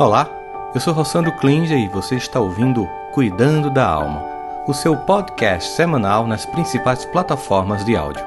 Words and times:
Olá, 0.00 0.30
eu 0.74 0.80
sou 0.80 0.94
Rossandro 0.94 1.30
Klinger 1.36 1.78
e 1.78 1.86
você 1.86 2.14
está 2.14 2.40
ouvindo 2.40 2.86
Cuidando 3.12 3.68
da 3.68 3.86
Alma, 3.86 4.24
o 4.66 4.72
seu 4.72 4.96
podcast 4.96 5.72
semanal 5.72 6.26
nas 6.26 6.46
principais 6.46 7.04
plataformas 7.04 7.84
de 7.84 7.94
áudio. 7.94 8.24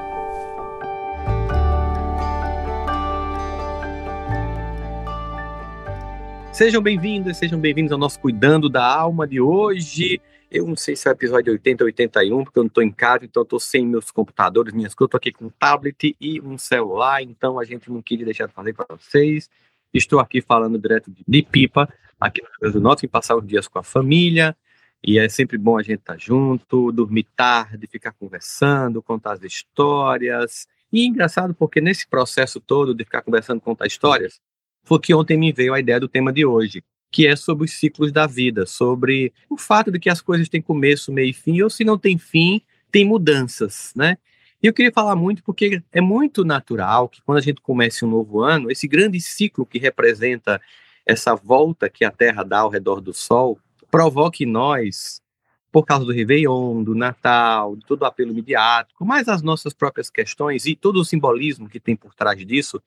Sejam 6.51 6.79
bem-vindos, 6.79 7.37
sejam 7.37 7.59
bem-vindos 7.59 7.91
ao 7.91 7.97
nosso 7.97 8.19
Cuidando 8.19 8.69
da 8.69 8.85
Alma 8.85 9.27
de 9.27 9.41
hoje. 9.41 10.21
Eu 10.51 10.67
não 10.67 10.75
sei 10.75 10.95
se 10.95 11.07
é 11.07 11.11
o 11.11 11.13
episódio 11.13 11.53
80 11.53 11.83
ou 11.83 11.87
81, 11.87 12.43
porque 12.43 12.59
eu 12.59 12.63
não 12.65 12.67
estou 12.67 12.83
em 12.83 12.91
casa, 12.91 13.25
então 13.25 13.41
eu 13.41 13.45
estou 13.45 13.59
sem 13.59 13.83
meus 13.83 14.11
computadores, 14.11 14.75
minhas 14.75 14.93
coisas, 14.93 15.07
estou 15.07 15.17
aqui 15.17 15.31
com 15.31 15.45
um 15.45 15.49
tablet 15.49 16.15
e 16.21 16.39
um 16.39 16.55
celular, 16.55 17.23
então 17.23 17.59
a 17.59 17.65
gente 17.65 17.89
não 17.89 17.99
queria 17.99 18.25
deixar 18.25 18.45
de 18.45 18.53
fazer 18.53 18.73
para 18.73 18.95
vocês. 18.95 19.49
Estou 19.93 20.19
aqui 20.19 20.41
falando 20.41 20.79
direto 20.79 21.13
de 21.27 21.43
Pipa, 21.43 21.87
aqui 22.19 22.41
no 22.41 22.47
Rio 22.47 22.59
Grande 22.61 22.73
do 22.73 22.81
Norte, 22.81 23.05
em 23.05 23.09
passar 23.09 23.35
os 23.35 23.45
dias 23.45 23.67
com 23.67 23.77
a 23.77 23.83
família, 23.83 24.57
e 25.03 25.19
é 25.19 25.29
sempre 25.29 25.55
bom 25.55 25.77
a 25.77 25.83
gente 25.83 25.99
estar 25.99 26.17
junto, 26.19 26.91
dormir 26.91 27.27
tarde, 27.35 27.85
ficar 27.85 28.11
conversando, 28.13 29.03
contar 29.03 29.33
as 29.33 29.43
histórias. 29.43 30.65
E 30.91 31.01
é 31.01 31.05
engraçado 31.05 31.53
porque 31.53 31.79
nesse 31.79 32.07
processo 32.07 32.59
todo 32.59 32.95
de 32.95 33.03
ficar 33.03 33.21
conversando, 33.21 33.61
contar 33.61 33.85
histórias, 33.85 34.41
foi 34.83 34.99
que 34.99 35.13
ontem 35.13 35.37
me 35.37 35.51
veio 35.51 35.75
a 35.75 35.79
ideia 35.79 35.99
do 35.99 36.07
tema 36.07 36.33
de 36.33 36.43
hoje, 36.43 36.83
que 37.11 37.27
é 37.27 37.35
sobre 37.35 37.65
os 37.65 37.73
ciclos 37.73 38.11
da 38.11 38.25
vida, 38.25 38.65
sobre 38.65 39.31
o 39.47 39.57
fato 39.57 39.91
de 39.91 39.99
que 39.99 40.09
as 40.09 40.21
coisas 40.21 40.49
têm 40.49 40.61
começo, 40.61 41.11
meio 41.11 41.29
e 41.29 41.33
fim, 41.33 41.61
ou 41.61 41.69
se 41.69 41.83
não 41.83 41.99
tem 41.99 42.17
fim, 42.17 42.61
tem 42.91 43.05
mudanças, 43.05 43.93
né? 43.95 44.17
E 44.63 44.67
eu 44.67 44.73
queria 44.73 44.93
falar 44.93 45.17
muito 45.17 45.43
porque 45.43 45.83
é 45.91 45.99
muito 45.99 46.45
natural 46.45 47.09
que 47.09 47.21
quando 47.21 47.37
a 47.37 47.41
gente 47.41 47.59
comece 47.59 48.05
um 48.05 48.09
novo 48.09 48.39
ano, 48.41 48.71
esse 48.71 48.87
grande 48.87 49.19
ciclo 49.19 49.65
que 49.65 49.77
representa 49.77 50.61
essa 51.05 51.35
volta 51.35 51.89
que 51.89 52.05
a 52.05 52.09
Terra 52.09 52.43
dá 52.43 52.59
ao 52.59 52.69
redor 52.69 53.01
do 53.01 53.13
Sol, 53.13 53.59
provoque 53.91 54.45
nós, 54.45 55.21
por 55.69 55.85
causa 55.85 56.05
do 56.05 56.13
Réveillon, 56.13 56.81
do 56.81 56.95
Natal, 56.95 57.75
de 57.75 57.85
todo 57.85 58.03
o 58.03 58.05
apelo 58.05 58.33
midiático, 58.33 59.05
mais 59.05 59.27
as 59.27 59.41
nossas 59.41 59.73
próprias 59.73 60.09
questões 60.09 60.65
e 60.65 60.77
todo 60.77 61.01
o 61.01 61.03
simbolismo 61.03 61.67
que 61.67 61.79
tem 61.79 61.93
por 61.93 62.15
trás 62.15 62.39
disso, 62.45 62.81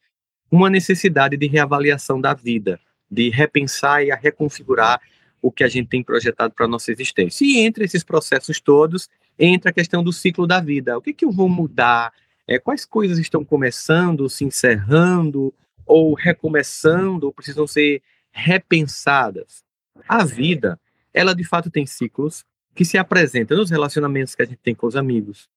uma 0.51 0.71
necessidade 0.71 1.37
de 1.37 1.47
reavaliação 1.47 2.19
da 2.19 2.33
vida, 2.33 2.81
de 3.11 3.29
repensar 3.29 4.03
e 4.03 4.11
reconfigurar 4.15 4.99
o 5.43 5.53
que 5.53 5.63
a 5.63 5.69
gente 5.69 5.91
tem 5.91 6.03
projetado 6.03 6.55
para 6.55 6.65
a 6.65 6.69
nossa 6.69 6.91
existência. 6.91 7.45
E 7.45 7.59
entre 7.59 7.85
esses 7.85 8.03
processos 8.03 8.61
todos, 8.61 9.11
entra 9.39 9.71
a 9.71 9.75
questão 9.75 10.03
do 10.03 10.13
ciclo 10.13 10.47
da 10.47 10.61
vida. 10.61 10.97
O 10.97 11.03
que, 11.03 11.13
que 11.13 11.25
eu 11.25 11.31
vou 11.31 11.49
mudar? 11.49 12.13
É, 12.47 12.59
quais 12.59 12.85
coisas 12.85 13.19
estão 13.19 13.45
começando, 13.45 14.29
se 14.29 14.45
encerrando, 14.45 15.53
ou 15.85 16.15
recomeçando, 16.15 17.27
ou 17.27 17.33
precisam 17.33 17.67
ser 17.67 18.03
repensadas? 18.31 19.65
A 20.09 20.25
vida, 20.25 20.79
ela 21.13 21.35
de 21.35 21.45
fato 21.45 21.71
tem 21.71 21.87
ciclos 21.87 22.45
que 22.75 22.85
se 22.85 22.99
apresentam 22.99 23.57
nos 23.57 23.71
relacionamentos 23.71 24.35
que 24.35 24.43
a 24.43 24.45
gente 24.45 24.59
tem 24.59 24.75
com 24.75 24.87
os 24.87 24.97
amigos, 24.97 25.49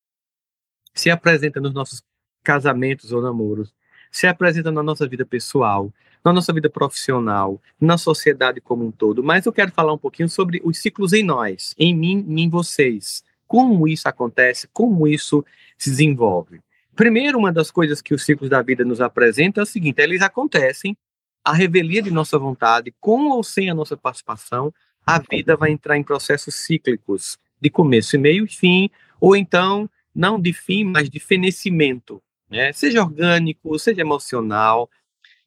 se 0.94 1.10
apresenta 1.10 1.60
nos 1.60 1.74
nossos 1.74 2.02
casamentos 2.44 3.12
ou 3.12 3.22
namoros, 3.22 3.74
se 4.12 4.26
apresenta 4.26 4.72
na 4.72 4.82
nossa 4.82 5.08
vida 5.08 5.26
pessoal, 5.26 5.94
na 6.24 6.34
nossa 6.34 6.52
vida 6.52 6.70
profissional, 6.70 7.62
na 7.80 7.98
sociedade 7.98 8.60
como 8.60 8.86
um 8.86 8.92
todo. 8.92 9.24
Mas 9.24 9.46
eu 9.46 9.54
quero 9.54 9.72
falar 9.72 9.94
um 9.94 9.98
pouquinho 9.98 10.30
sobre 10.30 10.62
os 10.64 10.78
ciclos 10.80 11.14
em 11.14 11.24
nós, 11.24 11.76
em 11.78 11.96
mim 11.96 12.26
e 12.28 12.42
em 12.42 12.50
vocês. 12.50 13.24
Como 13.50 13.88
isso 13.88 14.08
acontece, 14.08 14.70
como 14.72 15.08
isso 15.08 15.44
se 15.76 15.90
desenvolve. 15.90 16.62
Primeiro, 16.96 17.40
uma 17.40 17.52
das 17.52 17.72
coisas 17.72 18.00
que 18.00 18.14
os 18.14 18.24
ciclos 18.24 18.48
da 18.48 18.62
vida 18.62 18.86
nos 18.86 19.02
apresentam 19.02 19.62
é 19.62 19.64
o 19.64 19.68
seguinte: 19.68 20.00
eles 20.04 20.22
acontecem, 20.22 20.96
a 21.44 21.52
revelia 21.52 22.04
de 22.04 22.12
nossa 22.12 22.38
vontade, 22.38 22.94
com 23.00 23.30
ou 23.30 23.44
sem 23.44 23.68
a 23.68 23.74
nossa 23.74 23.98
participação, 23.98 24.72
a 25.04 25.18
vida 25.18 25.58
vai 25.58 25.72
entrar 25.72 25.98
em 25.98 26.04
processos 26.04 26.54
cíclicos, 26.54 27.40
de 27.60 27.72
começo 27.72 28.16
e 28.16 28.20
meio 28.20 28.46
e 28.46 28.48
fim, 28.48 28.88
ou 29.20 29.36
então, 29.36 29.90
não 30.14 30.40
de 30.40 30.54
fim, 30.54 30.84
mas 30.84 31.10
de 31.10 31.20
fenecimento, 31.20 32.22
né? 32.48 32.72
seja 32.72 33.02
orgânico, 33.02 33.80
seja 33.80 34.02
emocional. 34.02 34.88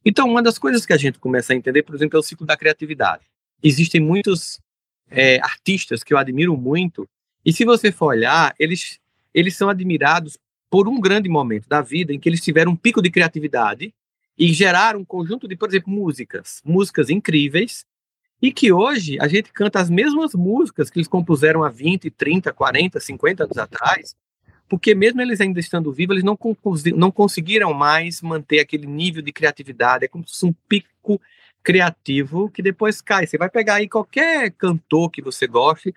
Então, 0.04 0.28
uma 0.28 0.42
das 0.42 0.58
coisas 0.58 0.84
que 0.84 0.92
a 0.92 0.96
gente 0.96 1.20
começa 1.20 1.52
a 1.52 1.56
entender, 1.56 1.84
por 1.84 1.94
exemplo, 1.94 2.16
é 2.16 2.20
o 2.20 2.22
ciclo 2.24 2.44
da 2.44 2.56
criatividade. 2.56 3.22
Existem 3.62 4.00
muitos 4.00 4.60
é, 5.08 5.38
artistas 5.40 6.02
que 6.02 6.12
eu 6.12 6.18
admiro 6.18 6.56
muito, 6.56 7.08
e 7.44 7.52
se 7.52 7.64
você 7.64 7.90
for 7.90 8.06
olhar, 8.06 8.54
eles, 8.58 8.98
eles 9.34 9.56
são 9.56 9.68
admirados 9.68 10.38
por 10.70 10.88
um 10.88 11.00
grande 11.00 11.28
momento 11.28 11.68
da 11.68 11.82
vida 11.82 12.12
em 12.12 12.18
que 12.18 12.28
eles 12.28 12.40
tiveram 12.40 12.72
um 12.72 12.76
pico 12.76 13.02
de 13.02 13.10
criatividade 13.10 13.94
e 14.38 14.52
geraram 14.52 15.00
um 15.00 15.04
conjunto 15.04 15.46
de, 15.46 15.56
por 15.56 15.68
exemplo, 15.68 15.92
músicas, 15.92 16.62
músicas 16.64 17.10
incríveis, 17.10 17.84
e 18.40 18.50
que 18.50 18.72
hoje 18.72 19.18
a 19.20 19.28
gente 19.28 19.52
canta 19.52 19.80
as 19.80 19.88
mesmas 19.88 20.34
músicas 20.34 20.90
que 20.90 20.98
eles 20.98 21.06
compuseram 21.06 21.62
há 21.62 21.68
20, 21.68 22.10
30, 22.10 22.52
40, 22.52 22.98
50 22.98 23.44
anos 23.44 23.56
atrás, 23.56 24.16
porque 24.68 24.94
mesmo 24.94 25.20
eles 25.20 25.40
ainda 25.40 25.60
estando 25.60 25.92
vivos, 25.92 26.14
eles 26.14 26.24
não, 26.24 26.36
não 26.96 27.10
conseguiram 27.12 27.72
mais 27.72 28.20
manter 28.20 28.58
aquele 28.58 28.86
nível 28.86 29.22
de 29.22 29.32
criatividade, 29.32 30.06
é 30.06 30.08
como 30.08 30.26
se 30.26 30.32
fosse 30.32 30.46
um 30.46 30.54
pico 30.68 31.20
criativo 31.62 32.50
que 32.50 32.62
depois 32.62 33.00
cai. 33.00 33.26
Você 33.26 33.38
vai 33.38 33.48
pegar 33.48 33.74
aí 33.74 33.88
qualquer 33.88 34.50
cantor 34.50 35.10
que 35.10 35.22
você 35.22 35.46
goste, 35.46 35.94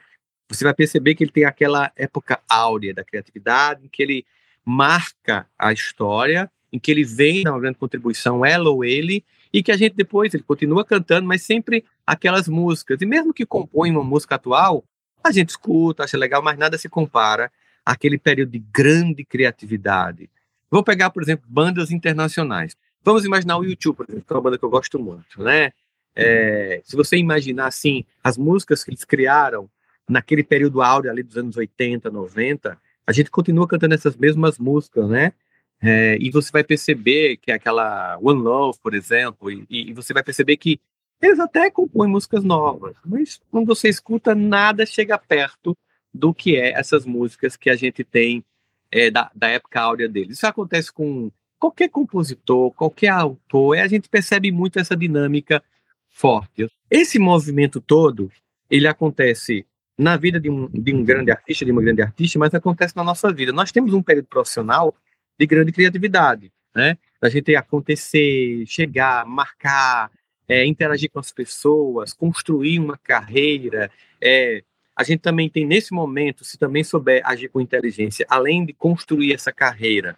você 0.49 0.63
vai 0.63 0.73
perceber 0.73 1.15
que 1.15 1.23
ele 1.23 1.31
tem 1.31 1.45
aquela 1.45 1.91
época 1.95 2.39
áurea 2.49 2.93
da 2.93 3.03
criatividade, 3.03 3.85
em 3.85 3.87
que 3.87 4.01
ele 4.03 4.25
marca 4.63 5.47
a 5.57 5.71
história, 5.73 6.49
em 6.71 6.79
que 6.79 6.91
ele 6.91 7.03
vem 7.03 7.43
na 7.43 7.57
grande 7.57 7.77
contribuição, 7.77 8.45
ela 8.45 8.69
ou 8.69 8.83
ele, 8.83 9.23
e 9.53 9.63
que 9.63 9.71
a 9.71 9.77
gente 9.77 9.95
depois, 9.95 10.33
ele 10.33 10.43
continua 10.43 10.83
cantando, 10.83 11.27
mas 11.27 11.43
sempre 11.43 11.85
aquelas 12.05 12.47
músicas. 12.47 13.01
E 13.01 13.05
mesmo 13.05 13.33
que 13.33 13.45
compõe 13.45 13.91
uma 13.91 14.03
música 14.03 14.35
atual, 14.35 14.83
a 15.23 15.31
gente 15.31 15.49
escuta, 15.49 16.03
acha 16.03 16.17
legal, 16.17 16.41
mas 16.41 16.57
nada 16.57 16.77
se 16.77 16.89
compara 16.89 17.51
aquele 17.85 18.17
período 18.17 18.51
de 18.51 18.59
grande 18.59 19.23
criatividade. 19.23 20.29
Vou 20.69 20.83
pegar, 20.83 21.09
por 21.09 21.23
exemplo, 21.23 21.45
bandas 21.47 21.91
internacionais. 21.91 22.75
Vamos 23.03 23.23
imaginar 23.23 23.57
o 23.57 23.63
YouTube, 23.63 23.95
por 23.95 24.05
exemplo, 24.09 24.25
que 24.25 24.33
é 24.33 24.35
uma 24.35 24.41
banda 24.41 24.57
que 24.57 24.65
eu 24.65 24.69
gosto 24.69 24.99
muito, 24.99 25.41
né? 25.41 25.71
É, 26.15 26.81
se 26.83 26.95
você 26.95 27.17
imaginar, 27.17 27.67
assim, 27.67 28.03
as 28.23 28.37
músicas 28.37 28.83
que 28.83 28.89
eles 28.89 29.05
criaram 29.05 29.69
naquele 30.07 30.43
período 30.43 30.81
áureo 30.81 31.11
ali 31.11 31.23
dos 31.23 31.37
anos 31.37 31.57
80, 31.57 32.09
90, 32.09 32.77
a 33.05 33.11
gente 33.11 33.29
continua 33.29 33.67
cantando 33.67 33.93
essas 33.93 34.15
mesmas 34.15 34.57
músicas, 34.57 35.07
né? 35.09 35.33
É, 35.81 36.17
e 36.19 36.31
você 36.31 36.51
vai 36.51 36.63
perceber 36.63 37.37
que 37.37 37.51
é 37.51 37.55
aquela 37.55 38.17
One 38.21 38.41
Love, 38.41 38.79
por 38.81 38.93
exemplo, 38.93 39.51
e, 39.51 39.65
e, 39.69 39.93
você 39.93 40.13
vai 40.13 40.23
perceber 40.23 40.57
que 40.57 40.79
eles 41.21 41.39
até 41.39 41.69
compõem 41.69 42.09
músicas 42.09 42.43
novas, 42.43 42.95
mas 43.05 43.41
quando 43.51 43.67
você 43.67 43.89
escuta, 43.89 44.33
nada 44.33 44.85
chega 44.85 45.17
perto 45.17 45.77
do 46.13 46.33
que 46.33 46.55
é 46.55 46.71
essas 46.71 47.05
músicas 47.05 47.57
que 47.57 47.69
a 47.69 47.75
gente 47.75 48.03
tem 48.03 48.43
é, 48.89 49.11
da, 49.11 49.29
da 49.35 49.49
época 49.49 49.81
áurea 49.81 50.07
deles. 50.07 50.37
Isso 50.37 50.47
acontece 50.47 50.91
com 50.91 51.29
qualquer 51.59 51.89
compositor, 51.89 52.71
qualquer 52.71 53.09
autor, 53.09 53.75
e 53.75 53.81
a 53.81 53.87
gente 53.87 54.07
percebe 54.07 54.51
muito 54.51 54.79
essa 54.79 54.95
dinâmica 54.95 55.61
forte. 56.09 56.69
Esse 56.89 57.19
movimento 57.19 57.81
todo, 57.81 58.31
ele 58.69 58.87
acontece 58.87 59.65
na 59.97 60.17
vida 60.17 60.39
de 60.39 60.49
um, 60.49 60.67
de 60.67 60.93
um 60.93 61.03
grande 61.03 61.31
artista, 61.31 61.65
de 61.65 61.71
uma 61.71 61.81
grande 61.81 62.01
artista, 62.01 62.37
mas 62.37 62.53
acontece 62.53 62.95
na 62.95 63.03
nossa 63.03 63.31
vida. 63.31 63.51
Nós 63.51 63.71
temos 63.71 63.93
um 63.93 64.03
período 64.03 64.27
profissional 64.27 64.95
de 65.39 65.45
grande 65.45 65.71
criatividade, 65.71 66.51
né? 66.75 66.97
A 67.21 67.29
gente 67.29 67.55
acontecer, 67.55 68.65
chegar, 68.67 69.25
marcar, 69.25 70.11
é, 70.47 70.65
interagir 70.65 71.09
com 71.09 71.19
as 71.19 71.31
pessoas, 71.31 72.13
construir 72.13 72.79
uma 72.79 72.97
carreira, 72.97 73.89
é, 74.21 74.63
a 74.95 75.03
gente 75.03 75.19
também 75.19 75.49
tem 75.49 75.65
nesse 75.65 75.93
momento, 75.93 76.45
se 76.45 76.57
também 76.57 76.83
souber 76.83 77.21
agir 77.25 77.49
com 77.49 77.59
inteligência, 77.59 78.25
além 78.29 78.65
de 78.65 78.71
construir 78.71 79.33
essa 79.33 79.51
carreira, 79.51 80.17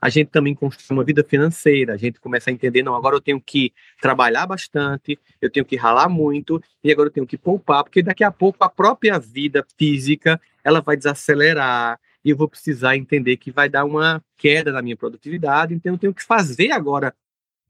a 0.00 0.08
gente 0.08 0.28
também 0.28 0.54
construi 0.54 0.96
uma 0.96 1.04
vida 1.04 1.24
financeira, 1.24 1.94
a 1.94 1.96
gente 1.96 2.20
começa 2.20 2.50
a 2.50 2.52
entender, 2.52 2.82
não, 2.82 2.94
agora 2.94 3.16
eu 3.16 3.20
tenho 3.20 3.40
que 3.40 3.72
trabalhar 4.00 4.46
bastante, 4.46 5.18
eu 5.40 5.50
tenho 5.50 5.64
que 5.64 5.76
ralar 5.76 6.08
muito, 6.08 6.62
e 6.84 6.92
agora 6.92 7.08
eu 7.08 7.12
tenho 7.12 7.26
que 7.26 7.38
poupar, 7.38 7.82
porque 7.82 8.02
daqui 8.02 8.22
a 8.22 8.30
pouco 8.30 8.62
a 8.62 8.68
própria 8.68 9.18
vida 9.18 9.64
física, 9.78 10.40
ela 10.62 10.80
vai 10.80 10.96
desacelerar, 10.96 11.98
e 12.24 12.30
eu 12.30 12.36
vou 12.36 12.48
precisar 12.48 12.96
entender 12.96 13.36
que 13.36 13.50
vai 13.50 13.68
dar 13.68 13.84
uma 13.84 14.22
queda 14.36 14.70
na 14.70 14.82
minha 14.82 14.96
produtividade, 14.96 15.74
então 15.74 15.94
eu 15.94 15.98
tenho 15.98 16.14
que 16.14 16.22
fazer 16.22 16.72
agora 16.72 17.14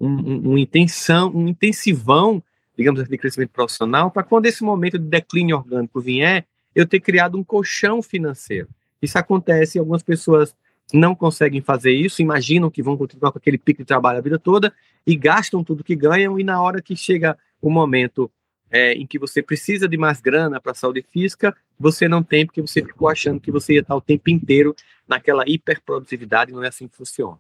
um, 0.01 0.09
um, 0.09 0.51
um 0.51 0.59
intenção, 0.59 1.31
um 1.35 1.47
intensivão 1.47 2.43
digamos 2.77 3.01
assim, 3.01 3.11
de 3.11 3.19
crescimento 3.19 3.51
profissional, 3.51 4.11
para 4.11 4.23
quando 4.23 4.47
esse 4.47 4.63
momento 4.63 4.99
de 4.99 5.07
declínio 5.07 5.57
orgânico 5.57 6.01
vier, 6.01 6.47
eu 6.75 6.87
ter 6.87 7.01
criado 7.01 7.39
um 7.39 7.43
colchão 7.43 8.03
financeiro. 8.03 8.69
Isso 9.01 9.19
acontece, 9.19 9.79
algumas 9.79 10.03
pessoas 10.03 10.55
não 10.93 11.15
conseguem 11.15 11.61
fazer 11.61 11.93
isso, 11.93 12.23
imaginam 12.23 12.71
que 12.71 12.83
vão 12.83 12.97
continuar 12.97 13.33
com 13.33 13.39
aquele 13.39 13.59
pico 13.59 13.83
de 13.83 13.87
trabalho 13.87 14.19
a 14.19 14.23
vida 14.23 14.39
toda 14.39 14.73
e 15.07 15.17
gastam 15.17 15.65
tudo 15.65 15.85
que 15.85 15.97
ganham, 15.97 16.39
e 16.39 16.45
na 16.45 16.61
hora 16.61 16.81
que 16.81 16.95
chega 16.95 17.37
o 17.61 17.71
momento 17.71 18.31
é, 18.71 18.93
em 18.93 19.07
que 19.07 19.19
você 19.19 19.43
precisa 19.43 19.89
de 19.89 19.97
mais 19.97 20.21
grana 20.21 20.61
para 20.61 20.73
a 20.73 20.75
saúde 20.75 21.05
física, 21.11 21.57
você 21.79 22.09
não 22.09 22.23
tem, 22.23 22.47
porque 22.47 22.61
você 22.61 22.85
ficou 22.85 23.09
achando 23.09 23.41
que 23.41 23.51
você 23.51 23.75
ia 23.75 23.81
estar 23.81 23.95
o 23.95 24.01
tempo 24.01 24.31
inteiro 24.31 24.75
naquela 25.07 25.45
hiperprodutividade, 25.47 26.53
não 26.53 26.65
é 26.65 26.69
assim 26.69 26.89
que 26.89 26.97
funciona. 26.97 27.39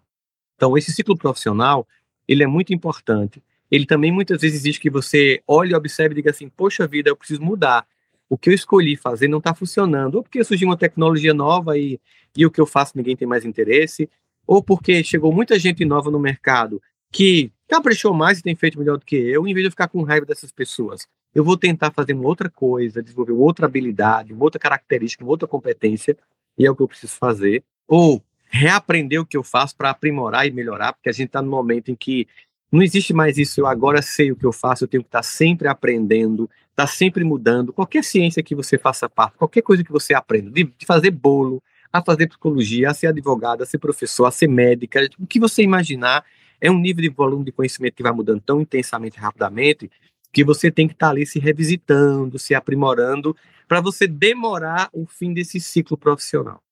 Então, 0.56 0.76
esse 0.76 0.92
ciclo 0.92 1.16
profissional, 1.16 1.86
ele 2.26 2.42
é 2.42 2.46
muito 2.46 2.72
importante, 2.72 3.42
ele 3.70 3.86
também 3.86 4.12
muitas 4.12 4.40
vezes 4.40 4.60
exige 4.60 4.80
que 4.80 4.90
você 4.90 5.42
olhe, 5.46 5.74
observe 5.74 6.14
e 6.14 6.16
diga 6.16 6.30
assim: 6.30 6.48
poxa 6.48 6.86
vida, 6.86 7.10
eu 7.10 7.16
preciso 7.16 7.42
mudar. 7.42 7.86
O 8.28 8.36
que 8.36 8.50
eu 8.50 8.54
escolhi 8.54 8.96
fazer 8.96 9.28
não 9.28 9.38
está 9.38 9.54
funcionando. 9.54 10.16
Ou 10.16 10.22
porque 10.22 10.42
surgiu 10.42 10.68
uma 10.68 10.76
tecnologia 10.76 11.32
nova 11.32 11.78
e, 11.78 12.00
e 12.36 12.44
o 12.44 12.50
que 12.50 12.60
eu 12.60 12.66
faço 12.66 12.92
ninguém 12.96 13.16
tem 13.16 13.26
mais 13.26 13.44
interesse, 13.44 14.08
ou 14.46 14.62
porque 14.62 15.02
chegou 15.02 15.32
muita 15.32 15.58
gente 15.58 15.84
nova 15.84 16.10
no 16.10 16.18
mercado 16.18 16.80
que 17.10 17.50
caprichou 17.68 18.12
mais 18.12 18.38
e 18.38 18.42
tem 18.42 18.54
feito 18.54 18.78
melhor 18.78 18.98
do 18.98 19.04
que 19.04 19.16
eu, 19.16 19.46
em 19.46 19.54
vez 19.54 19.64
de 19.64 19.66
eu 19.68 19.70
ficar 19.70 19.88
com 19.88 20.02
raiva 20.02 20.26
dessas 20.26 20.52
pessoas. 20.52 21.06
Eu 21.34 21.44
vou 21.44 21.56
tentar 21.56 21.90
fazer 21.90 22.14
uma 22.14 22.26
outra 22.26 22.48
coisa, 22.48 23.02
desenvolver 23.02 23.32
outra 23.32 23.66
habilidade, 23.66 24.32
uma 24.32 24.44
outra 24.44 24.58
característica, 24.58 25.24
uma 25.24 25.30
outra 25.30 25.48
competência, 25.48 26.16
e 26.58 26.64
é 26.64 26.70
o 26.70 26.76
que 26.76 26.82
eu 26.82 26.88
preciso 26.88 27.14
fazer. 27.14 27.62
Ou 27.88 28.22
reaprender 28.48 29.20
o 29.20 29.26
que 29.26 29.36
eu 29.36 29.42
faço 29.42 29.76
para 29.76 29.90
aprimorar 29.90 30.46
e 30.46 30.50
melhorar, 30.50 30.92
porque 30.92 31.08
a 31.08 31.12
gente 31.12 31.26
está 31.26 31.42
no 31.42 31.50
momento 31.50 31.90
em 31.90 31.94
que 31.94 32.26
não 32.70 32.82
existe 32.82 33.12
mais 33.12 33.38
isso, 33.38 33.60
eu 33.60 33.66
agora 33.66 34.02
sei 34.02 34.32
o 34.32 34.36
que 34.36 34.44
eu 34.44 34.52
faço, 34.52 34.84
eu 34.84 34.88
tenho 34.88 35.02
que 35.02 35.08
estar 35.08 35.18
tá 35.18 35.22
sempre 35.22 35.68
aprendendo, 35.68 36.48
estar 36.76 36.86
tá 36.86 36.86
sempre 36.86 37.24
mudando. 37.24 37.72
Qualquer 37.72 38.04
ciência 38.04 38.42
que 38.42 38.54
você 38.54 38.76
faça 38.76 39.08
parte, 39.08 39.38
qualquer 39.38 39.62
coisa 39.62 39.82
que 39.82 39.90
você 39.90 40.12
aprenda, 40.12 40.50
de, 40.50 40.64
de 40.64 40.84
fazer 40.84 41.10
bolo, 41.10 41.62
a 41.90 42.02
fazer 42.02 42.26
psicologia, 42.26 42.90
a 42.90 42.94
ser 42.94 43.06
advogada, 43.06 43.62
a 43.62 43.66
ser 43.66 43.78
professor, 43.78 44.26
a 44.26 44.30
ser 44.30 44.46
médica, 44.46 45.08
o 45.18 45.26
que 45.26 45.40
você 45.40 45.62
imaginar, 45.62 46.22
é 46.60 46.70
um 46.70 46.78
nível 46.78 47.02
de 47.02 47.08
volume 47.08 47.44
de 47.46 47.52
conhecimento 47.52 47.94
que 47.94 48.02
vai 48.02 48.12
mudando 48.12 48.40
tão 48.40 48.60
intensamente 48.60 49.18
rapidamente 49.18 49.90
que 50.32 50.44
você 50.44 50.70
tem 50.70 50.86
que 50.86 50.92
estar 50.92 51.06
tá 51.06 51.10
ali 51.12 51.24
se 51.24 51.38
revisitando, 51.38 52.38
se 52.38 52.54
aprimorando, 52.54 53.34
para 53.66 53.80
você 53.80 54.06
demorar 54.06 54.90
o 54.92 55.06
fim 55.06 55.32
desse 55.32 55.58
ciclo 55.58 55.96
profissional. 55.96 56.62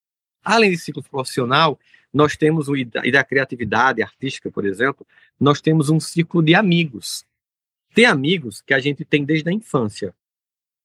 Além 0.44 0.70
desse 0.70 0.84
ciclo 0.84 1.02
profissional, 1.02 1.78
nós 2.12 2.36
temos 2.36 2.68
o 2.68 2.76
e 2.76 2.84
da 2.84 3.24
criatividade 3.24 4.02
artística, 4.02 4.50
por 4.50 4.66
exemplo, 4.66 5.06
nós 5.40 5.62
temos 5.62 5.88
um 5.88 5.98
ciclo 5.98 6.42
de 6.42 6.54
amigos. 6.54 7.24
Tem 7.94 8.06
amigos 8.06 8.60
que 8.60 8.74
a 8.74 8.80
gente 8.80 9.04
tem 9.04 9.24
desde 9.24 9.48
a 9.48 9.52
infância. 9.52 10.12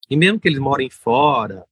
E 0.08 0.16
mesmo 0.16 0.38
que 0.38 0.48
eles 0.48 0.60
morem 0.60 0.88
fora, 0.88 1.66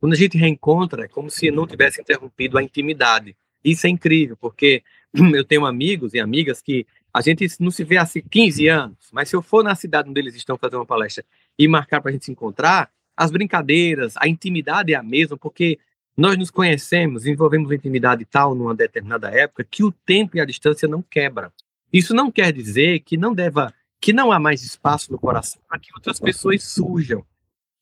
quando 0.00 0.14
a 0.14 0.16
gente 0.16 0.36
reencontra, 0.36 1.04
é 1.04 1.08
como 1.08 1.30
se 1.30 1.50
não 1.50 1.66
tivesse 1.66 2.00
interrompido 2.00 2.58
a 2.58 2.62
intimidade. 2.62 3.36
Isso 3.62 3.86
é 3.86 3.90
incrível, 3.90 4.36
porque 4.36 4.82
eu 5.14 5.44
tenho 5.44 5.64
amigos 5.64 6.12
e 6.14 6.18
amigas 6.18 6.60
que 6.60 6.86
a 7.12 7.20
gente 7.20 7.46
não 7.60 7.70
se 7.70 7.84
vê 7.84 7.98
há 7.98 8.06
15 8.06 8.68
anos, 8.68 8.96
mas 9.12 9.28
se 9.28 9.36
eu 9.36 9.42
for 9.42 9.62
na 9.62 9.74
cidade 9.74 10.08
onde 10.08 10.20
eles 10.20 10.34
estão 10.34 10.56
fazendo 10.56 10.78
uma 10.78 10.86
palestra 10.86 11.24
e 11.58 11.66
marcar 11.68 12.00
para 12.00 12.10
a 12.10 12.12
gente 12.12 12.24
se 12.24 12.32
encontrar, 12.32 12.90
as 13.16 13.30
brincadeiras, 13.30 14.14
a 14.16 14.28
intimidade 14.28 14.92
é 14.92 14.96
a 14.96 15.02
mesma, 15.02 15.36
porque 15.36 15.78
nós 16.16 16.36
nos 16.36 16.50
conhecemos, 16.50 17.26
envolvemos 17.26 17.70
intimidade 17.72 18.24
tal 18.24 18.54
numa 18.54 18.74
determinada 18.74 19.28
época 19.28 19.66
que 19.68 19.84
o 19.84 19.92
tempo 19.92 20.36
e 20.36 20.40
a 20.40 20.44
distância 20.44 20.88
não 20.88 21.02
quebra. 21.02 21.52
Isso 21.92 22.14
não 22.14 22.30
quer 22.30 22.52
dizer 22.52 23.00
que 23.00 23.16
não 23.16 23.34
deva, 23.34 23.74
que 24.00 24.12
não 24.12 24.32
há 24.32 24.38
mais 24.38 24.62
espaço 24.62 25.12
no 25.12 25.18
coração 25.18 25.60
para 25.68 25.78
que 25.78 25.90
outras 25.94 26.18
pessoas 26.18 26.62
surjam, 26.62 27.24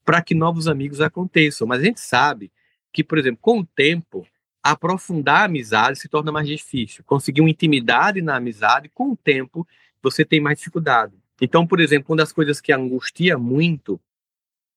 para 0.04 0.20
que 0.20 0.34
novos 0.34 0.66
amigos 0.66 1.00
aconteçam. 1.00 1.66
Mas 1.66 1.80
a 1.80 1.84
gente 1.84 2.00
sabe 2.00 2.50
que, 2.92 3.04
por 3.04 3.18
exemplo, 3.18 3.38
com 3.40 3.60
o 3.60 3.66
tempo, 3.66 4.26
aprofundar 4.62 5.42
a 5.42 5.44
amizade 5.44 5.98
se 5.98 6.08
torna 6.08 6.32
mais 6.32 6.48
difícil. 6.48 7.04
Conseguir 7.04 7.40
uma 7.40 7.50
intimidade 7.50 8.20
na 8.20 8.36
amizade, 8.36 8.88
com 8.88 9.12
o 9.12 9.16
tempo, 9.16 9.66
você 10.02 10.24
tem 10.24 10.40
mais 10.40 10.58
dificuldade. 10.58 11.14
Então, 11.40 11.66
por 11.66 11.78
exemplo, 11.78 12.10
uma 12.10 12.18
das 12.18 12.32
coisas 12.32 12.60
que 12.60 12.72
angustia 12.72 13.38
muito 13.38 14.00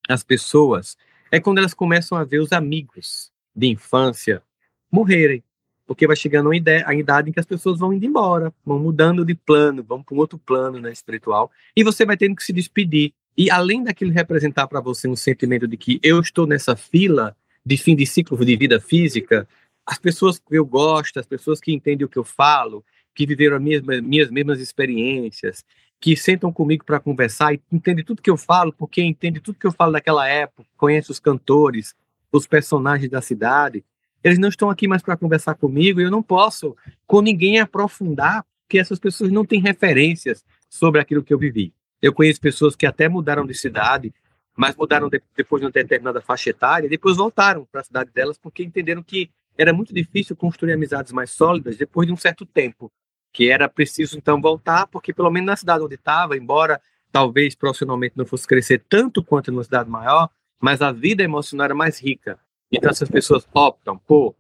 as 0.07 0.23
pessoas 0.23 0.97
é 1.31 1.39
quando 1.39 1.57
elas 1.57 1.73
começam 1.73 2.17
a 2.17 2.23
ver 2.23 2.39
os 2.39 2.51
amigos 2.51 3.31
de 3.55 3.67
infância 3.67 4.43
morrerem. 4.91 5.43
Porque 5.91 6.07
vai 6.07 6.15
chegando 6.15 6.53
ideia, 6.53 6.85
a 6.87 6.95
idade 6.95 7.29
em 7.29 7.33
que 7.33 7.39
as 7.41 7.45
pessoas 7.45 7.77
vão 7.77 7.91
indo 7.91 8.05
embora, 8.05 8.53
vão 8.65 8.79
mudando 8.79 9.25
de 9.25 9.35
plano, 9.35 9.83
vão 9.83 10.01
para 10.01 10.15
um 10.15 10.19
outro 10.19 10.39
plano 10.39 10.79
né, 10.79 10.89
espiritual, 10.89 11.51
e 11.75 11.83
você 11.83 12.05
vai 12.05 12.15
tendo 12.15 12.33
que 12.33 12.45
se 12.45 12.53
despedir. 12.53 13.11
E 13.37 13.51
além 13.51 13.83
daquilo 13.83 14.09
representar 14.09 14.67
para 14.67 14.79
você 14.79 15.09
um 15.09 15.17
sentimento 15.17 15.67
de 15.67 15.75
que 15.75 15.99
eu 16.01 16.21
estou 16.21 16.47
nessa 16.47 16.77
fila 16.77 17.35
de 17.65 17.75
fim 17.75 17.93
de 17.93 18.05
ciclo 18.05 18.37
de 18.45 18.55
vida 18.55 18.79
física, 18.79 19.45
as 19.85 19.99
pessoas 19.99 20.39
que 20.39 20.57
eu 20.57 20.65
gosto, 20.65 21.19
as 21.19 21.25
pessoas 21.25 21.59
que 21.59 21.73
entendem 21.73 22.05
o 22.05 22.09
que 22.09 22.17
eu 22.17 22.23
falo, 22.23 22.85
que 23.13 23.25
viveram 23.25 23.57
as 23.57 23.61
minhas, 24.01 24.31
mesmas 24.31 24.61
experiências, 24.61 25.61
que 25.99 26.15
sentam 26.15 26.53
comigo 26.53 26.85
para 26.85 27.01
conversar 27.01 27.53
e 27.53 27.61
entendem 27.69 28.05
tudo 28.05 28.21
que 28.21 28.29
eu 28.29 28.37
falo, 28.37 28.71
porque 28.71 29.03
entendem 29.03 29.41
tudo 29.41 29.59
que 29.59 29.67
eu 29.67 29.73
falo 29.73 29.91
daquela 29.91 30.25
época, 30.25 30.65
conhecem 30.77 31.11
os 31.11 31.19
cantores, 31.19 31.93
os 32.31 32.47
personagens 32.47 33.11
da 33.11 33.21
cidade, 33.21 33.83
eles 34.23 34.39
não 34.39 34.49
estão 34.49 34.69
aqui 34.69 34.87
mais 34.87 35.01
para 35.01 35.17
conversar 35.17 35.55
comigo 35.55 35.99
e 35.99 36.03
eu 36.03 36.11
não 36.11 36.21
posso 36.21 36.75
com 37.07 37.21
ninguém 37.21 37.59
aprofundar, 37.59 38.45
porque 38.67 38.79
essas 38.79 38.99
pessoas 38.99 39.31
não 39.31 39.45
têm 39.45 39.61
referências 39.61 40.43
sobre 40.69 41.01
aquilo 41.01 41.23
que 41.23 41.33
eu 41.33 41.37
vivi. 41.37 41.73
Eu 42.01 42.13
conheço 42.13 42.39
pessoas 42.39 42.75
que 42.75 42.85
até 42.85 43.07
mudaram 43.09 43.45
de 43.45 43.53
cidade, 43.53 44.13
mas 44.55 44.75
mudaram 44.75 45.09
de, 45.09 45.21
depois 45.35 45.59
de 45.59 45.65
uma 45.65 45.71
determinada 45.71 46.21
faixa 46.21 46.49
etária, 46.49 46.87
e 46.87 46.89
depois 46.89 47.17
voltaram 47.17 47.67
para 47.71 47.81
a 47.81 47.83
cidade 47.83 48.11
delas 48.11 48.37
porque 48.37 48.63
entenderam 48.63 49.03
que 49.03 49.29
era 49.57 49.73
muito 49.73 49.93
difícil 49.93 50.35
construir 50.35 50.73
amizades 50.73 51.11
mais 51.11 51.31
sólidas 51.31 51.77
depois 51.77 52.07
de 52.07 52.13
um 52.13 52.17
certo 52.17 52.45
tempo, 52.45 52.91
que 53.33 53.49
era 53.49 53.69
preciso 53.69 54.17
então 54.17 54.41
voltar, 54.41 54.87
porque 54.87 55.13
pelo 55.13 55.29
menos 55.29 55.47
na 55.47 55.55
cidade 55.55 55.83
onde 55.83 55.95
estava, 55.95 56.37
embora 56.37 56.81
talvez 57.11 57.55
profissionalmente 57.55 58.17
não 58.17 58.25
fosse 58.25 58.47
crescer 58.47 58.83
tanto 58.87 59.23
quanto 59.23 59.51
numa 59.51 59.63
cidade 59.63 59.89
maior, 59.89 60.29
mas 60.59 60.81
a 60.81 60.91
vida 60.91 61.23
emocional 61.23 61.65
era 61.65 61.75
mais 61.75 62.01
rica. 62.01 62.39
Então 62.71 62.89
essas 62.89 63.09
pessoas 63.09 63.47
optam 63.53 63.97
por 63.97 64.35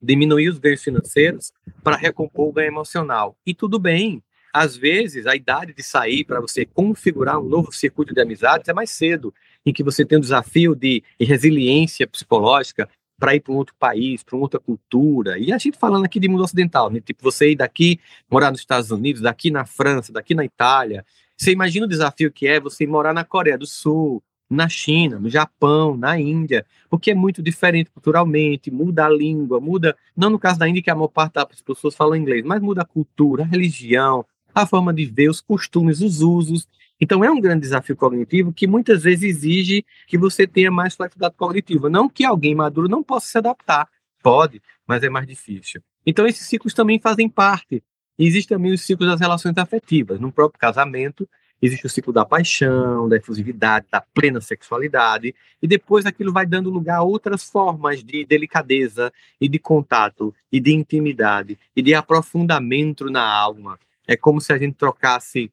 diminuir 0.00 0.48
os 0.48 0.58
ganhos 0.58 0.82
financeiros 0.82 1.52
para 1.82 1.96
recompor 1.96 2.48
o 2.48 2.52
ganho 2.52 2.68
emocional. 2.68 3.36
E 3.46 3.54
tudo 3.54 3.78
bem. 3.78 4.22
Às 4.52 4.74
vezes, 4.74 5.26
a 5.26 5.36
idade 5.36 5.74
de 5.74 5.82
sair 5.82 6.24
para 6.24 6.40
você 6.40 6.64
configurar 6.64 7.38
um 7.38 7.46
novo 7.46 7.70
circuito 7.72 8.14
de 8.14 8.20
amizades 8.22 8.68
é 8.68 8.72
mais 8.72 8.90
cedo, 8.90 9.34
em 9.66 9.72
que 9.72 9.82
você 9.82 10.02
tem 10.02 10.16
um 10.16 10.20
desafio 10.20 10.74
de 10.74 11.02
resiliência 11.20 12.06
psicológica, 12.06 12.88
para 13.18 13.34
ir 13.34 13.40
para 13.40 13.52
um 13.52 13.56
outro 13.56 13.74
país, 13.78 14.22
para 14.22 14.36
outra 14.36 14.60
cultura. 14.60 15.38
E 15.38 15.52
a 15.52 15.58
gente 15.58 15.78
falando 15.78 16.04
aqui 16.04 16.20
de 16.20 16.28
mundo 16.28 16.44
ocidental, 16.44 16.90
né? 16.90 17.00
Tipo, 17.00 17.22
você 17.22 17.50
ir 17.52 17.56
daqui, 17.56 17.98
morar 18.30 18.50
nos 18.50 18.60
Estados 18.60 18.90
Unidos, 18.90 19.22
daqui 19.22 19.50
na 19.50 19.64
França, 19.64 20.12
daqui 20.12 20.34
na 20.34 20.44
Itália. 20.44 21.04
Você 21.36 21.50
imagina 21.50 21.86
o 21.86 21.88
desafio 21.88 22.30
que 22.30 22.46
é 22.46 22.60
você 22.60 22.86
morar 22.86 23.12
na 23.12 23.24
Coreia 23.24 23.58
do 23.58 23.66
Sul, 23.66 24.22
na 24.48 24.68
China, 24.68 25.18
no 25.18 25.28
Japão, 25.28 25.96
na 25.96 26.18
Índia, 26.18 26.64
porque 26.88 27.10
é 27.10 27.14
muito 27.14 27.42
diferente 27.42 27.90
culturalmente, 27.90 28.70
muda 28.70 29.06
a 29.06 29.08
língua, 29.08 29.60
muda, 29.60 29.96
não 30.16 30.30
no 30.30 30.38
caso 30.38 30.58
da 30.58 30.68
Índia 30.68 30.82
que 30.82 30.90
a 30.90 30.94
maior 30.94 31.08
parte 31.08 31.34
das 31.34 31.60
pessoas 31.60 31.94
falam 31.94 32.16
inglês, 32.16 32.44
mas 32.44 32.62
muda 32.62 32.82
a 32.82 32.84
cultura, 32.84 33.42
a 33.42 33.46
religião, 33.46 34.24
a 34.54 34.66
forma 34.66 34.92
de 34.92 35.04
ver, 35.04 35.28
os 35.28 35.40
costumes, 35.40 36.00
os 36.00 36.22
usos. 36.22 36.66
Então, 36.98 37.22
é 37.22 37.30
um 37.30 37.40
grande 37.40 37.60
desafio 37.60 37.94
cognitivo 37.94 38.52
que 38.52 38.66
muitas 38.66 39.02
vezes 39.02 39.24
exige 39.24 39.84
que 40.06 40.16
você 40.16 40.46
tenha 40.46 40.70
mais 40.70 40.94
flexibilidade 40.94 41.34
cognitiva. 41.36 41.90
Não 41.90 42.08
que 42.08 42.24
alguém 42.24 42.54
maduro 42.54 42.88
não 42.88 43.02
possa 43.02 43.26
se 43.26 43.36
adaptar, 43.36 43.86
pode, 44.22 44.62
mas 44.86 45.02
é 45.02 45.10
mais 45.10 45.26
difícil. 45.26 45.82
Então, 46.06 46.26
esses 46.26 46.46
ciclos 46.46 46.72
também 46.72 46.98
fazem 46.98 47.28
parte. 47.28 47.82
Existem 48.18 48.56
também 48.56 48.72
os 48.72 48.80
ciclos 48.80 49.10
das 49.10 49.20
relações 49.20 49.58
afetivas. 49.58 50.18
No 50.18 50.32
próprio 50.32 50.58
casamento, 50.58 51.28
existe 51.60 51.86
o 51.86 51.88
ciclo 51.88 52.12
da 52.12 52.24
paixão, 52.24 53.08
da 53.08 53.16
efusividade, 53.16 53.86
da 53.90 54.00
plena 54.00 54.40
sexualidade, 54.40 55.34
e 55.62 55.66
depois 55.66 56.06
aquilo 56.06 56.32
vai 56.32 56.46
dando 56.46 56.70
lugar 56.70 56.98
a 56.98 57.02
outras 57.02 57.44
formas 57.44 58.04
de 58.04 58.24
delicadeza 58.24 59.12
e 59.40 59.48
de 59.48 59.58
contato 59.58 60.34
e 60.52 60.60
de 60.60 60.72
intimidade 60.72 61.58
e 61.74 61.82
de 61.82 61.94
aprofundamento 61.94 63.10
na 63.10 63.26
alma. 63.26 63.78
É 64.06 64.16
como 64.16 64.40
se 64.40 64.52
a 64.52 64.58
gente 64.58 64.74
trocasse 64.74 65.50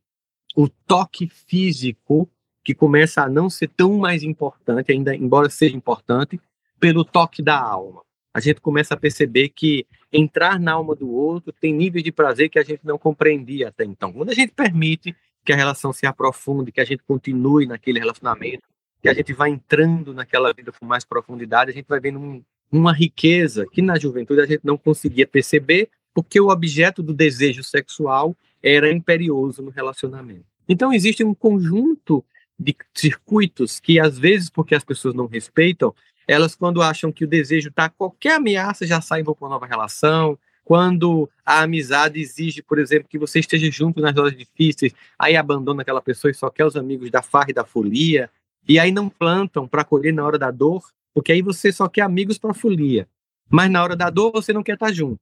o 0.56 0.70
toque 0.70 1.28
físico, 1.28 2.30
que 2.64 2.74
começa 2.74 3.24
a 3.24 3.30
não 3.30 3.50
ser 3.50 3.68
tão 3.70 3.98
mais 3.98 4.24
importante, 4.24 4.92
ainda 4.92 5.16
embora 5.16 5.50
seja 5.50 5.76
importante, 5.76 6.40
pelo 6.80 7.04
toque 7.04 7.42
da 7.42 7.60
alma. 7.60 8.02
A 8.34 8.40
gente 8.40 8.62
começa 8.62 8.94
a 8.94 8.98
perceber 8.98 9.50
que 9.50 9.86
entrar 10.12 10.60
na 10.60 10.74
alma 10.74 10.96
do 10.96 11.10
outro 11.12 11.54
tem 11.54 11.74
níveis 11.74 12.04
de 12.04 12.12
prazer 12.12 12.50
que 12.50 12.58
a 12.58 12.64
gente 12.64 12.82
não 12.84 12.98
compreendia 12.98 13.70
até 13.70 13.84
então. 13.84 14.14
Quando 14.14 14.30
a 14.30 14.34
gente 14.34 14.54
permite 14.54 15.16
que 15.44 15.54
a 15.54 15.56
relação 15.56 15.92
se 15.92 16.06
aprofunde, 16.06 16.72
que 16.72 16.82
a 16.82 16.86
gente 16.86 17.04
continue 17.04 17.66
naquele 17.66 18.00
relacionamento, 18.00 18.64
que 19.02 19.10
a 19.10 19.14
gente 19.14 19.34
vai 19.34 19.50
entrando 19.50 20.14
naquela 20.14 20.54
vida 20.54 20.72
com 20.72 20.86
mais 20.86 21.04
profundidade, 21.04 21.72
a 21.72 21.74
gente 21.74 21.88
vai 21.88 22.00
vendo 22.00 22.20
um, 22.20 22.44
uma 22.72 22.94
riqueza 22.94 23.66
que 23.72 23.82
na 23.82 24.00
juventude 24.00 24.42
a 24.42 24.46
gente 24.46 24.62
não 24.64 24.78
conseguia 24.78 25.28
perceber, 25.28 25.90
porque 26.14 26.40
o 26.40 26.50
objeto 26.50 27.04
do 27.04 27.14
desejo 27.14 27.64
sexual 27.64 28.36
era 28.62 28.92
imperioso 28.92 29.62
no 29.62 29.70
relacionamento. 29.70 30.46
Então, 30.70 30.94
existe 30.94 31.24
um 31.24 31.34
conjunto 31.34 32.24
de 32.58 32.76
circuitos 32.94 33.80
que, 33.80 34.00
às 34.00 34.18
vezes, 34.18 34.50
porque 34.50 34.74
as 34.74 34.84
pessoas 34.84 35.14
não 35.14 35.26
respeitam, 35.26 35.94
elas, 36.28 36.56
quando 36.56 36.82
acham 36.82 37.12
que 37.12 37.26
o 37.26 37.28
desejo 37.28 37.70
está, 37.70 37.90
qualquer 37.90 38.36
ameaça 38.36 38.88
já 38.88 39.02
sai 39.02 39.24
para 39.24 39.34
uma 39.40 39.50
nova 39.50 39.66
relação. 39.66 40.38
Quando 40.64 41.30
a 41.46 41.62
amizade 41.62 42.20
exige, 42.20 42.62
por 42.62 42.80
exemplo, 42.80 43.08
que 43.10 43.18
você 43.18 43.40
esteja 43.40 43.70
junto 43.70 44.00
nas 44.02 44.16
horas 44.16 44.36
difíceis, 44.36 44.94
aí 45.20 45.36
abandona 45.36 45.82
aquela 45.82 46.02
pessoa 46.02 46.32
e 46.32 46.34
só 46.34 46.50
quer 46.50 46.66
os 46.66 46.76
amigos 46.76 47.12
da 47.12 47.22
farra 47.22 47.48
e 47.50 47.54
da 47.54 47.66
folia. 47.66 48.30
E 48.68 48.80
aí 48.80 48.92
não 48.92 49.10
plantam 49.10 49.68
para 49.68 49.84
colher 49.84 50.14
na 50.14 50.26
hora 50.26 50.38
da 50.38 50.52
dor, 50.52 50.84
porque 51.14 51.32
aí 51.32 51.42
você 51.42 51.72
só 51.72 51.90
quer 51.90 52.02
amigos 52.02 52.38
para 52.38 52.54
folia. 52.54 53.08
Mas 53.50 53.70
na 53.70 53.84
hora 53.84 53.96
da 53.96 54.10
dor 54.10 54.32
você 54.32 54.54
não 54.54 54.64
quer 54.64 54.74
estar 54.76 54.88
tá 54.88 54.94
junto. 54.94 55.20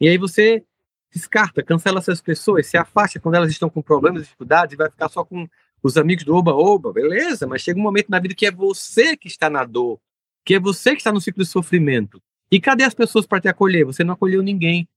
E 0.00 0.08
aí 0.08 0.16
você 0.16 0.64
descarta, 1.12 1.62
cancela 1.62 2.00
essas 2.00 2.20
pessoas, 2.20 2.66
se 2.66 2.76
afasta 2.76 3.20
quando 3.20 3.36
elas 3.36 3.50
estão 3.50 3.70
com 3.70 3.80
problemas, 3.80 4.22
dificuldades, 4.22 4.74
e 4.74 4.76
vai 4.76 4.90
ficar 4.90 5.08
só 5.08 5.24
com 5.24 5.48
os 5.82 5.96
amigos 5.96 6.24
do 6.24 6.34
oba-oba, 6.34 6.92
beleza, 6.92 7.46
mas 7.46 7.62
chega 7.62 7.78
um 7.78 7.82
momento 7.82 8.08
na 8.08 8.18
vida 8.18 8.34
que 8.34 8.46
é 8.46 8.50
você 8.50 9.16
que 9.16 9.28
está 9.28 9.48
na 9.48 9.64
dor, 9.64 10.00
que 10.44 10.54
é 10.54 10.58
você 10.58 10.90
que 10.90 10.96
está 10.98 11.12
no 11.12 11.20
ciclo 11.20 11.44
de 11.44 11.48
sofrimento. 11.48 12.20
E 12.50 12.60
cadê 12.60 12.84
as 12.84 12.94
pessoas 12.94 13.26
para 13.26 13.40
te 13.40 13.48
acolher? 13.48 13.84
Você 13.84 14.04
não 14.04 14.14
acolheu 14.14 14.42
ninguém. 14.42 14.88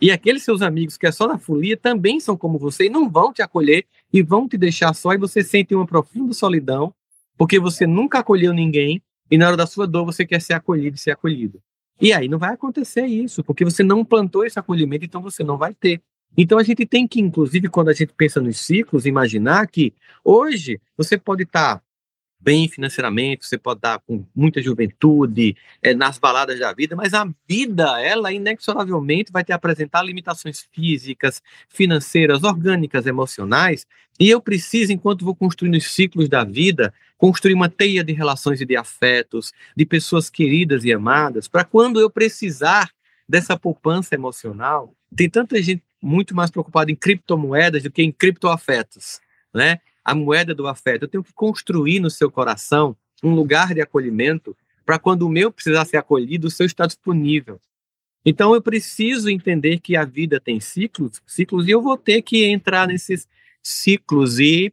E 0.00 0.10
aqueles 0.10 0.42
seus 0.42 0.60
amigos 0.60 0.96
que 0.96 1.06
é 1.06 1.12
só 1.12 1.26
na 1.26 1.38
folia 1.38 1.76
também 1.76 2.20
são 2.20 2.36
como 2.36 2.58
você 2.58 2.86
e 2.86 2.90
não 2.90 3.08
vão 3.08 3.32
te 3.32 3.40
acolher 3.40 3.86
e 4.12 4.22
vão 4.22 4.46
te 4.46 4.58
deixar 4.58 4.92
só 4.94 5.12
e 5.12 5.18
você 5.18 5.42
sente 5.42 5.74
uma 5.74 5.86
profunda 5.86 6.34
solidão, 6.34 6.92
porque 7.38 7.58
você 7.58 7.86
nunca 7.86 8.18
acolheu 8.18 8.52
ninguém 8.52 9.02
e 9.30 9.38
na 9.38 9.46
hora 9.46 9.56
da 9.56 9.66
sua 9.66 9.86
dor 9.86 10.04
você 10.04 10.26
quer 10.26 10.40
ser 10.40 10.52
acolhido 10.52 10.96
e 10.96 11.00
ser 11.00 11.12
acolhido. 11.12 11.62
E 12.00 12.12
aí 12.12 12.28
não 12.28 12.38
vai 12.38 12.52
acontecer 12.52 13.06
isso, 13.06 13.42
porque 13.42 13.64
você 13.64 13.82
não 13.82 14.04
plantou 14.04 14.44
esse 14.44 14.58
acolhimento, 14.58 15.04
então 15.04 15.22
você 15.22 15.42
não 15.42 15.56
vai 15.56 15.72
ter. 15.72 16.02
Então 16.36 16.58
a 16.58 16.62
gente 16.62 16.84
tem 16.84 17.08
que, 17.08 17.18
inclusive, 17.18 17.68
quando 17.68 17.88
a 17.88 17.94
gente 17.94 18.12
pensa 18.12 18.40
nos 18.40 18.60
ciclos, 18.60 19.06
imaginar 19.06 19.66
que 19.66 19.94
hoje 20.22 20.78
você 20.96 21.16
pode 21.16 21.44
estar 21.44 21.82
bem 22.46 22.68
financeiramente, 22.68 23.44
você 23.44 23.58
pode 23.58 23.78
estar 23.78 23.98
com 24.06 24.24
muita 24.32 24.62
juventude, 24.62 25.56
é, 25.82 25.92
nas 25.92 26.16
baladas 26.16 26.60
da 26.60 26.72
vida, 26.72 26.94
mas 26.94 27.12
a 27.12 27.28
vida, 27.48 28.00
ela 28.00 28.32
inexoravelmente 28.32 29.32
vai 29.32 29.42
te 29.42 29.52
apresentar 29.52 30.04
limitações 30.04 30.64
físicas, 30.72 31.42
financeiras, 31.68 32.44
orgânicas, 32.44 33.04
emocionais, 33.04 33.84
e 34.20 34.30
eu 34.30 34.40
preciso, 34.40 34.92
enquanto 34.92 35.24
vou 35.24 35.34
construindo 35.34 35.74
os 35.74 35.90
ciclos 35.90 36.28
da 36.28 36.44
vida, 36.44 36.94
construir 37.18 37.52
uma 37.52 37.68
teia 37.68 38.04
de 38.04 38.12
relações 38.12 38.60
e 38.60 38.64
de 38.64 38.76
afetos, 38.76 39.52
de 39.76 39.84
pessoas 39.84 40.30
queridas 40.30 40.84
e 40.84 40.92
amadas, 40.92 41.48
para 41.48 41.64
quando 41.64 42.00
eu 42.00 42.08
precisar 42.08 42.92
dessa 43.28 43.58
poupança 43.58 44.14
emocional, 44.14 44.94
tem 45.16 45.28
tanta 45.28 45.60
gente 45.60 45.82
muito 46.00 46.32
mais 46.32 46.48
preocupada 46.48 46.92
em 46.92 46.94
criptomoedas 46.94 47.82
do 47.82 47.90
que 47.90 48.04
em 48.04 48.12
criptoafetos, 48.12 49.20
né? 49.52 49.80
A 50.06 50.14
moeda 50.14 50.54
do 50.54 50.68
afeto. 50.68 51.02
Eu 51.02 51.08
tenho 51.08 51.24
que 51.24 51.32
construir 51.32 51.98
no 51.98 52.10
seu 52.10 52.30
coração 52.30 52.96
um 53.22 53.34
lugar 53.34 53.74
de 53.74 53.80
acolhimento 53.80 54.56
para 54.84 54.98
quando 54.98 55.22
o 55.22 55.28
meu 55.28 55.50
precisar 55.50 55.84
ser 55.84 55.96
acolhido, 55.96 56.46
o 56.46 56.50
seu 56.50 56.64
está 56.64 56.86
disponível. 56.86 57.60
Então 58.24 58.54
eu 58.54 58.62
preciso 58.62 59.28
entender 59.28 59.80
que 59.80 59.96
a 59.96 60.04
vida 60.04 60.40
tem 60.40 60.60
ciclos, 60.60 61.20
ciclos 61.26 61.66
e 61.66 61.72
eu 61.72 61.82
vou 61.82 61.96
ter 61.96 62.22
que 62.22 62.44
entrar 62.44 62.86
nesses 62.86 63.26
ciclos 63.62 64.38
e 64.38 64.72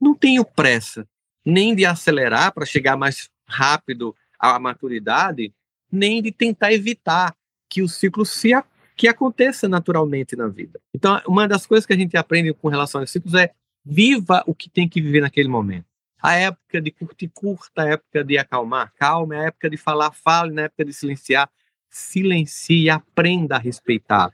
não 0.00 0.14
tenho 0.14 0.44
pressa 0.44 1.06
nem 1.44 1.74
de 1.74 1.84
acelerar 1.84 2.52
para 2.52 2.66
chegar 2.66 2.96
mais 2.96 3.28
rápido 3.46 4.14
à 4.38 4.58
maturidade, 4.58 5.52
nem 5.90 6.22
de 6.22 6.30
tentar 6.30 6.72
evitar 6.72 7.34
que 7.68 7.82
o 7.82 7.88
ciclo 7.88 8.24
se 8.24 8.52
que 8.96 9.08
aconteça 9.08 9.68
naturalmente 9.68 10.36
na 10.36 10.46
vida. 10.46 10.78
Então, 10.94 11.20
uma 11.26 11.48
das 11.48 11.66
coisas 11.66 11.86
que 11.86 11.92
a 11.92 11.96
gente 11.96 12.16
aprende 12.16 12.52
com 12.52 12.68
relação 12.68 13.00
aos 13.00 13.10
ciclos 13.10 13.34
é 13.34 13.52
viva 13.84 14.42
o 14.46 14.54
que 14.54 14.70
tem 14.70 14.88
que 14.88 15.00
viver 15.00 15.20
naquele 15.20 15.48
momento. 15.48 15.86
A 16.20 16.34
época 16.34 16.80
de 16.80 16.90
curtir, 16.92 17.28
curta, 17.28 17.82
a 17.82 17.88
época 17.88 18.22
de 18.22 18.38
acalmar, 18.38 18.92
calma, 18.96 19.34
a 19.34 19.46
época 19.46 19.68
de 19.68 19.76
falar, 19.76 20.12
fale, 20.12 20.52
na 20.52 20.62
época 20.62 20.84
de 20.84 20.92
silenciar, 20.92 21.50
silencie, 21.90 22.88
aprenda 22.88 23.56
a 23.56 23.58
respeitar. 23.58 24.32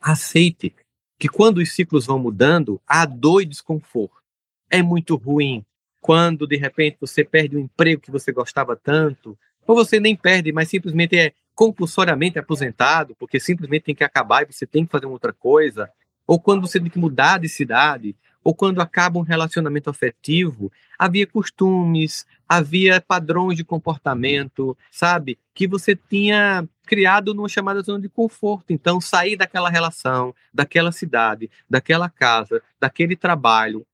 Aceite 0.00 0.74
que 1.18 1.28
quando 1.28 1.58
os 1.58 1.72
ciclos 1.72 2.06
vão 2.06 2.18
mudando, 2.18 2.80
há 2.86 3.04
dor 3.04 3.42
e 3.42 3.46
desconforto. 3.46 4.22
É 4.70 4.82
muito 4.82 5.16
ruim 5.16 5.64
quando 6.00 6.46
de 6.46 6.56
repente 6.56 6.96
você 7.00 7.22
perde 7.22 7.56
um 7.56 7.60
emprego 7.60 8.00
que 8.00 8.10
você 8.10 8.32
gostava 8.32 8.74
tanto, 8.74 9.38
ou 9.66 9.74
você 9.74 10.00
nem 10.00 10.16
perde, 10.16 10.50
mas 10.50 10.68
simplesmente 10.68 11.18
é 11.18 11.32
compulsoriamente 11.54 12.38
aposentado, 12.38 13.14
porque 13.16 13.38
simplesmente 13.38 13.82
tem 13.82 13.94
que 13.94 14.02
acabar 14.02 14.42
e 14.42 14.52
você 14.52 14.66
tem 14.66 14.86
que 14.86 14.90
fazer 14.90 15.06
outra 15.06 15.32
coisa, 15.32 15.90
ou 16.26 16.40
quando 16.40 16.62
você 16.62 16.80
tem 16.80 16.88
que 16.88 16.98
mudar 16.98 17.38
de 17.38 17.48
cidade, 17.48 18.16
ou 18.42 18.54
quando 18.54 18.80
acaba 18.80 19.18
um 19.18 19.22
relacionamento 19.22 19.90
afetivo, 19.90 20.72
havia 20.98 21.26
costumes, 21.26 22.26
havia 22.48 23.00
padrões 23.00 23.56
de 23.56 23.64
comportamento, 23.64 24.76
sabe? 24.90 25.38
Que 25.54 25.66
você 25.68 25.94
tinha 25.94 26.66
criado 26.86 27.34
numa 27.34 27.48
chamada 27.48 27.82
zona 27.82 28.00
de 28.00 28.08
conforto. 28.08 28.72
Então, 28.72 29.00
sair 29.00 29.36
daquela 29.36 29.70
relação, 29.70 30.34
daquela 30.52 30.90
cidade, 30.90 31.50
daquela 31.68 32.08
casa, 32.08 32.62
daquele 32.80 33.14
trabalho, 33.14 33.86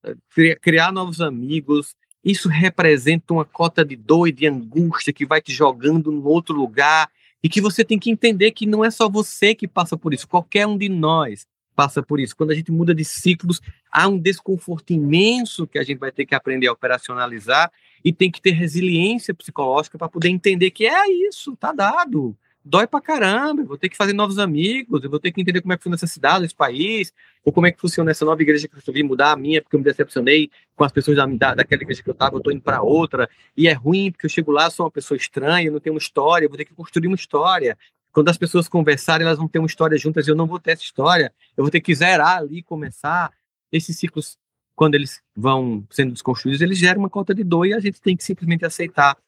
criar 0.62 0.92
novos 0.92 1.20
amigos, 1.20 1.94
isso 2.24 2.48
representa 2.48 3.34
uma 3.34 3.44
cota 3.44 3.84
de 3.84 3.96
dor 3.96 4.28
e 4.28 4.32
de 4.32 4.46
angústia 4.46 5.12
que 5.12 5.26
vai 5.26 5.40
te 5.40 5.52
jogando 5.52 6.10
no 6.10 6.26
outro 6.26 6.54
lugar 6.54 7.08
e 7.42 7.48
que 7.48 7.60
você 7.60 7.84
tem 7.84 7.98
que 7.98 8.10
entender 8.10 8.52
que 8.52 8.66
não 8.66 8.84
é 8.84 8.90
só 8.90 9.08
você 9.08 9.54
que 9.54 9.68
passa 9.68 9.96
por 9.96 10.14
isso, 10.14 10.26
qualquer 10.26 10.66
um 10.66 10.76
de 10.76 10.88
nós 10.88 11.46
passa 11.76 12.02
por 12.02 12.18
isso. 12.18 12.34
Quando 12.34 12.50
a 12.50 12.54
gente 12.54 12.72
muda 12.72 12.94
de 12.94 13.04
ciclos, 13.04 13.60
há 13.92 14.08
um 14.08 14.18
desconforto 14.18 14.92
imenso 14.92 15.66
que 15.66 15.78
a 15.78 15.84
gente 15.84 15.98
vai 15.98 16.10
ter 16.10 16.24
que 16.24 16.34
aprender 16.34 16.66
a 16.66 16.72
operacionalizar 16.72 17.70
e 18.02 18.12
tem 18.12 18.30
que 18.30 18.40
ter 18.40 18.52
resiliência 18.52 19.34
psicológica 19.34 19.98
para 19.98 20.08
poder 20.08 20.30
entender 20.30 20.70
que 20.70 20.86
é 20.86 21.28
isso, 21.28 21.54
tá 21.54 21.72
dado. 21.72 22.34
Dói 22.68 22.84
pra 22.84 23.00
caramba, 23.00 23.62
eu 23.62 23.66
vou 23.66 23.78
ter 23.78 23.88
que 23.88 23.96
fazer 23.96 24.12
novos 24.12 24.40
amigos, 24.40 25.04
eu 25.04 25.08
vou 25.08 25.20
ter 25.20 25.30
que 25.30 25.40
entender 25.40 25.60
como 25.60 25.72
é 25.72 25.76
que 25.76 25.84
funciona 25.84 25.94
essa 25.94 26.06
cidade, 26.08 26.44
esse 26.44 26.54
país, 26.54 27.12
ou 27.44 27.52
como 27.52 27.64
é 27.64 27.70
que 27.70 27.80
funciona 27.80 28.10
essa 28.10 28.24
nova 28.24 28.42
igreja 28.42 28.66
que 28.66 28.74
eu 28.74 28.80
resolvi 28.80 29.04
mudar 29.04 29.30
a 29.30 29.36
minha, 29.36 29.62
porque 29.62 29.76
eu 29.76 29.78
me 29.78 29.84
decepcionei 29.84 30.50
com 30.74 30.82
as 30.82 30.90
pessoas 30.90 31.16
da, 31.16 31.26
da, 31.26 31.54
daquela 31.54 31.82
igreja 31.82 32.02
que 32.02 32.10
eu 32.10 32.12
estava, 32.12 32.34
eu 32.34 32.38
estou 32.38 32.52
indo 32.52 32.62
para 32.62 32.82
outra, 32.82 33.30
e 33.56 33.68
é 33.68 33.72
ruim, 33.72 34.10
porque 34.10 34.26
eu 34.26 34.30
chego 34.30 34.50
lá, 34.50 34.68
sou 34.68 34.84
uma 34.84 34.90
pessoa 34.90 35.16
estranha, 35.16 35.70
não 35.70 35.78
tenho 35.78 35.94
uma 35.94 36.00
história, 36.00 36.46
eu 36.46 36.48
vou 36.48 36.58
ter 36.58 36.64
que 36.64 36.74
construir 36.74 37.06
uma 37.06 37.14
história. 37.14 37.78
Quando 38.16 38.30
as 38.30 38.38
pessoas 38.38 38.66
conversarem, 38.66 39.26
elas 39.26 39.36
vão 39.36 39.46
ter 39.46 39.58
uma 39.58 39.66
história 39.66 39.98
juntas 39.98 40.26
eu 40.26 40.34
não 40.34 40.46
vou 40.46 40.58
ter 40.58 40.70
essa 40.70 40.82
história. 40.82 41.30
Eu 41.54 41.62
vou 41.62 41.70
ter 41.70 41.82
que 41.82 41.94
zerar 41.94 42.38
ali, 42.38 42.62
começar. 42.62 43.30
Esses 43.70 43.98
ciclos, 43.98 44.38
quando 44.74 44.94
eles 44.94 45.20
vão 45.36 45.86
sendo 45.90 46.12
desconstruídos, 46.12 46.62
eles 46.62 46.78
geram 46.78 47.00
uma 47.00 47.10
cota 47.10 47.34
de 47.34 47.44
dor 47.44 47.66
e 47.66 47.74
a 47.74 47.78
gente 47.78 48.00
tem 48.00 48.16
que 48.16 48.24
simplesmente 48.24 48.64
aceitar. 48.64 49.18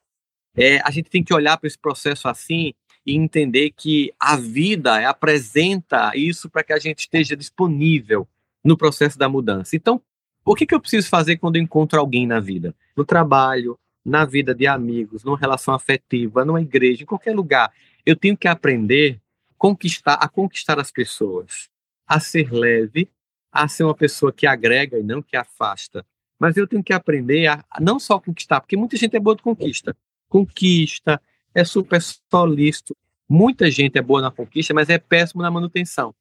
É, 0.57 0.81
a 0.81 0.91
gente 0.91 1.11
tem 1.11 1.23
que 1.23 1.35
olhar 1.35 1.59
para 1.59 1.67
esse 1.67 1.79
processo 1.79 2.29
assim 2.29 2.73
e 3.05 3.15
entender 3.15 3.73
que 3.77 4.11
a 4.19 4.37
vida 4.37 5.07
apresenta 5.07 6.13
isso 6.15 6.49
para 6.49 6.65
que 6.65 6.73
a 6.73 6.79
gente 6.79 7.01
esteja 7.01 7.37
disponível 7.37 8.27
no 8.65 8.75
processo 8.75 9.19
da 9.19 9.29
mudança. 9.29 9.77
Então, 9.77 10.01
o 10.47 10.55
que, 10.55 10.65
que 10.65 10.75
eu 10.75 10.81
preciso 10.81 11.11
fazer 11.11 11.37
quando 11.37 11.57
eu 11.57 11.63
encontro 11.63 12.01
alguém 12.01 12.27
na 12.27 12.41
vida? 12.41 12.75
No 12.97 13.05
trabalho, 13.05 13.79
na 14.03 14.25
vida 14.25 14.55
de 14.55 14.67
amigos, 14.67 15.25
numa 15.25 15.37
relação 15.37 15.75
afetiva, 15.75 16.43
numa 16.43 16.63
igreja, 16.63 17.03
em 17.03 17.07
qualquer 17.07 17.37
lugar 17.37 17.71
eu 18.09 18.17
tenho 18.17 18.39
que 18.39 18.49
aprender 18.49 19.21
conquistar, 19.59 20.15
a 20.15 20.27
conquistar 20.29 20.79
as 20.79 20.91
pessoas, 20.91 21.69
a 22.07 22.19
ser 22.19 22.51
leve, 22.51 23.11
a 23.53 23.69
ser 23.69 23.85
uma 23.85 23.95
pessoa 23.95 24.33
que 24.33 24.47
agrega 24.47 24.99
e 24.99 25.03
não 25.03 25.21
que 25.21 25.37
afasta. 25.37 26.07
Mas 26.39 26.57
eu 26.57 26.67
tenho 26.67 26.83
que 26.83 26.93
aprender 26.93 27.49
a, 27.49 27.63
não 27.81 28.01
só 28.01 28.19
conquistar, 28.19 28.61
porque 28.63 28.79
muita 28.79 28.97
gente 28.97 29.15
é 29.15 29.21
boa 29.21 29.37
de 29.37 29.43
conquista. 29.43 29.95
Conquista, 30.27 31.21
é 31.55 31.65
super 31.65 32.01
solícito. 32.01 32.97
Muita 33.29 33.71
gente 33.71 33.99
é 33.99 34.03
boa 34.03 34.23
na 34.23 34.31
conquista, 34.31 34.73
mas 34.73 34.89
é 34.89 34.97
péssimo 34.97 35.43
na 35.43 35.51
manutenção. 35.51 36.15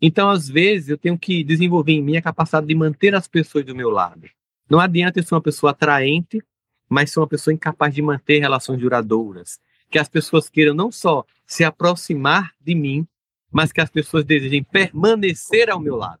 Então, 0.00 0.30
às 0.30 0.48
vezes, 0.48 0.90
eu 0.90 0.98
tenho 0.98 1.18
que 1.18 1.42
desenvolver 1.42 1.92
em 1.92 2.02
mim 2.02 2.16
a 2.16 2.22
capacidade 2.22 2.66
de 2.66 2.74
manter 2.74 3.16
as 3.16 3.26
pessoas 3.26 3.64
do 3.64 3.74
meu 3.74 3.90
lado. 3.90 4.28
Não 4.70 4.78
adianta 4.78 5.18
eu 5.18 5.24
ser 5.24 5.34
uma 5.34 5.40
pessoa 5.40 5.72
atraente, 5.72 6.40
mas 6.88 7.10
ser 7.10 7.18
uma 7.18 7.26
pessoa 7.26 7.52
incapaz 7.52 7.92
de 7.92 8.02
manter 8.02 8.38
relações 8.38 8.78
duradouras 8.78 9.58
que 9.92 9.98
as 9.98 10.08
pessoas 10.08 10.48
queiram 10.48 10.74
não 10.74 10.90
só 10.90 11.24
se 11.46 11.62
aproximar 11.62 12.52
de 12.58 12.74
mim, 12.74 13.06
mas 13.50 13.70
que 13.70 13.80
as 13.80 13.90
pessoas 13.90 14.24
desejem 14.24 14.64
permanecer 14.64 15.68
ao 15.70 15.78
meu 15.78 15.96
lado. 15.96 16.20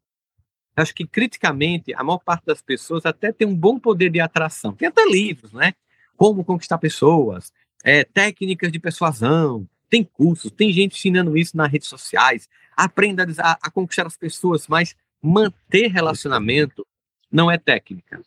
Acho 0.76 0.94
que, 0.94 1.06
criticamente, 1.06 1.94
a 1.94 2.04
maior 2.04 2.18
parte 2.18 2.44
das 2.44 2.60
pessoas 2.60 3.06
até 3.06 3.32
tem 3.32 3.48
um 3.48 3.56
bom 3.56 3.78
poder 3.78 4.10
de 4.10 4.20
atração. 4.20 4.72
Tem 4.72 4.88
até 4.88 5.04
livros, 5.06 5.52
né? 5.52 5.72
Como 6.16 6.44
conquistar 6.44 6.76
pessoas, 6.76 7.50
é, 7.82 8.04
técnicas 8.04 8.70
de 8.70 8.78
persuasão, 8.78 9.66
tem 9.88 10.04
cursos, 10.04 10.50
tem 10.50 10.70
gente 10.72 10.96
ensinando 10.96 11.36
isso 11.36 11.56
nas 11.56 11.72
redes 11.72 11.88
sociais. 11.88 12.48
Aprenda 12.76 13.26
a, 13.38 13.58
a 13.62 13.70
conquistar 13.70 14.06
as 14.06 14.16
pessoas, 14.16 14.68
mas 14.68 14.94
manter 15.20 15.88
relacionamento 15.88 16.86
não 17.30 17.50
é 17.50 17.56
técnica 17.56 18.22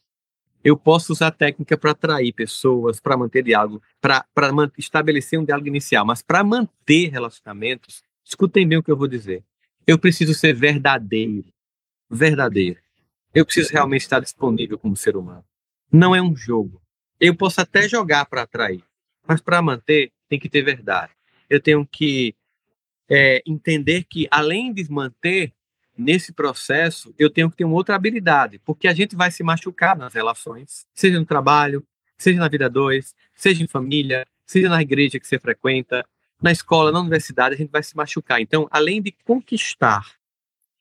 eu 0.65 0.75
posso 0.75 1.13
usar 1.13 1.29
técnica 1.29 1.77
para 1.77 1.91
atrair 1.91 2.33
pessoas, 2.33 2.99
para 2.99 3.15
manter 3.15 3.43
diálogo, 3.43 3.83
para 4.01 4.25
estabelecer 4.79 5.39
um 5.39 5.45
diálogo 5.45 5.67
inicial, 5.67 6.03
mas 6.03 6.23
para 6.23 6.43
manter 6.43 7.09
relacionamentos, 7.09 8.01
escutem 8.23 8.67
bem 8.67 8.79
o 8.79 8.81
que 8.81 8.89
eu 8.89 8.97
vou 8.97 9.07
dizer. 9.07 9.43
Eu 9.85 9.99
preciso 9.99 10.33
ser 10.33 10.53
verdadeiro. 10.53 11.45
Verdadeiro. 12.09 12.79
Eu 13.31 13.45
preciso 13.45 13.71
realmente 13.71 14.01
estar 14.01 14.19
disponível 14.19 14.79
como 14.79 14.97
ser 14.97 15.15
humano. 15.15 15.45
Não 15.91 16.15
é 16.15 16.21
um 16.21 16.35
jogo. 16.35 16.81
Eu 17.19 17.35
posso 17.35 17.61
até 17.61 17.87
jogar 17.87 18.25
para 18.25 18.41
atrair, 18.41 18.83
mas 19.27 19.39
para 19.41 19.61
manter, 19.61 20.11
tem 20.27 20.39
que 20.39 20.49
ter 20.49 20.63
verdade. 20.63 21.13
Eu 21.47 21.61
tenho 21.61 21.85
que 21.85 22.33
é, 23.07 23.43
entender 23.45 24.03
que, 24.05 24.27
além 24.31 24.73
de 24.73 24.91
manter, 24.91 25.53
nesse 25.97 26.33
processo, 26.33 27.13
eu 27.17 27.29
tenho 27.29 27.49
que 27.49 27.57
ter 27.57 27.65
uma 27.65 27.75
outra 27.75 27.95
habilidade, 27.95 28.59
porque 28.65 28.87
a 28.87 28.93
gente 28.93 29.15
vai 29.15 29.31
se 29.31 29.43
machucar 29.43 29.97
nas 29.97 30.13
relações, 30.13 30.85
seja 30.93 31.19
no 31.19 31.25
trabalho, 31.25 31.85
seja 32.17 32.39
na 32.39 32.47
vida 32.47 32.69
dois, 32.69 33.15
seja 33.33 33.63
em 33.63 33.67
família, 33.67 34.25
seja 34.45 34.69
na 34.69 34.81
igreja 34.81 35.19
que 35.19 35.27
você 35.27 35.39
frequenta, 35.39 36.05
na 36.41 36.51
escola, 36.51 36.91
na 36.91 36.99
universidade, 36.99 37.55
a 37.55 37.57
gente 37.57 37.71
vai 37.71 37.81
se 37.81 37.95
machucar. 37.95 38.41
Então, 38.41 38.67
além 38.71 39.01
de 39.01 39.11
conquistar, 39.23 40.05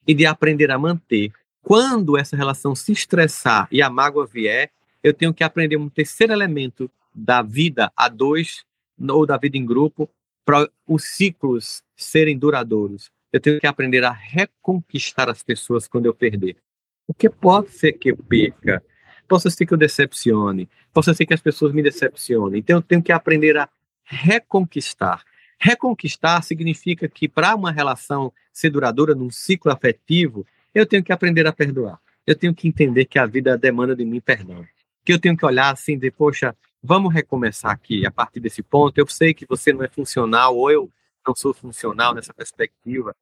e 0.06 0.14
de 0.14 0.26
aprender 0.26 0.70
a 0.70 0.78
manter. 0.78 1.32
Quando 1.62 2.16
essa 2.16 2.36
relação 2.36 2.74
se 2.74 2.92
estressar 2.92 3.66
e 3.70 3.80
a 3.80 3.88
mágoa 3.88 4.26
vier, 4.26 4.70
eu 5.02 5.14
tenho 5.14 5.32
que 5.32 5.44
aprender 5.44 5.76
um 5.76 5.88
terceiro 5.88 6.32
elemento 6.32 6.90
da 7.14 7.42
vida 7.42 7.90
a 7.96 8.08
dois 8.08 8.64
ou 9.08 9.26
da 9.26 9.36
vida 9.36 9.56
em 9.56 9.64
grupo 9.64 10.08
para 10.44 10.68
os 10.86 11.04
ciclos 11.04 11.82
serem 11.96 12.38
duradouros. 12.38 13.10
Eu 13.34 13.40
tenho 13.40 13.58
que 13.58 13.66
aprender 13.66 14.04
a 14.04 14.12
reconquistar 14.12 15.28
as 15.28 15.42
pessoas 15.42 15.88
quando 15.88 16.06
eu 16.06 16.14
perder. 16.14 16.56
Porque 17.04 17.28
pode 17.28 17.72
ser 17.72 17.94
que 17.94 18.12
eu 18.12 18.16
perca, 18.16 18.80
possa 19.26 19.50
ser 19.50 19.66
que 19.66 19.74
eu 19.74 19.76
decepcione, 19.76 20.68
possa 20.92 21.12
ser 21.12 21.26
que 21.26 21.34
as 21.34 21.40
pessoas 21.40 21.72
me 21.72 21.82
decepcionem. 21.82 22.60
Então 22.60 22.76
eu 22.76 22.82
tenho 22.82 23.02
que 23.02 23.10
aprender 23.10 23.56
a 23.56 23.68
reconquistar. 24.04 25.24
Reconquistar 25.58 26.44
significa 26.44 27.08
que 27.08 27.28
para 27.28 27.56
uma 27.56 27.72
relação 27.72 28.32
ser 28.52 28.70
duradoura 28.70 29.16
num 29.16 29.32
ciclo 29.32 29.72
afetivo, 29.72 30.46
eu 30.72 30.86
tenho 30.86 31.02
que 31.02 31.12
aprender 31.12 31.44
a 31.44 31.52
perdoar. 31.52 31.98
Eu 32.24 32.36
tenho 32.36 32.54
que 32.54 32.68
entender 32.68 33.04
que 33.04 33.18
a 33.18 33.26
vida 33.26 33.58
demanda 33.58 33.96
de 33.96 34.04
mim 34.04 34.20
perdão. 34.20 34.64
Que 35.04 35.12
eu 35.12 35.18
tenho 35.18 35.36
que 35.36 35.44
olhar 35.44 35.72
assim 35.72 35.94
e 35.94 35.96
dizer, 35.96 36.12
poxa, 36.12 36.54
vamos 36.80 37.12
recomeçar 37.12 37.72
aqui 37.72 38.06
a 38.06 38.12
partir 38.12 38.38
desse 38.38 38.62
ponto. 38.62 38.96
Eu 38.96 39.08
sei 39.08 39.34
que 39.34 39.44
você 39.44 39.72
não 39.72 39.82
é 39.82 39.88
funcional 39.88 40.56
ou 40.56 40.70
eu 40.70 40.88
não 41.26 41.34
sou 41.34 41.52
funcional 41.52 42.14
nessa 42.14 42.32
perspectiva. 42.32 43.12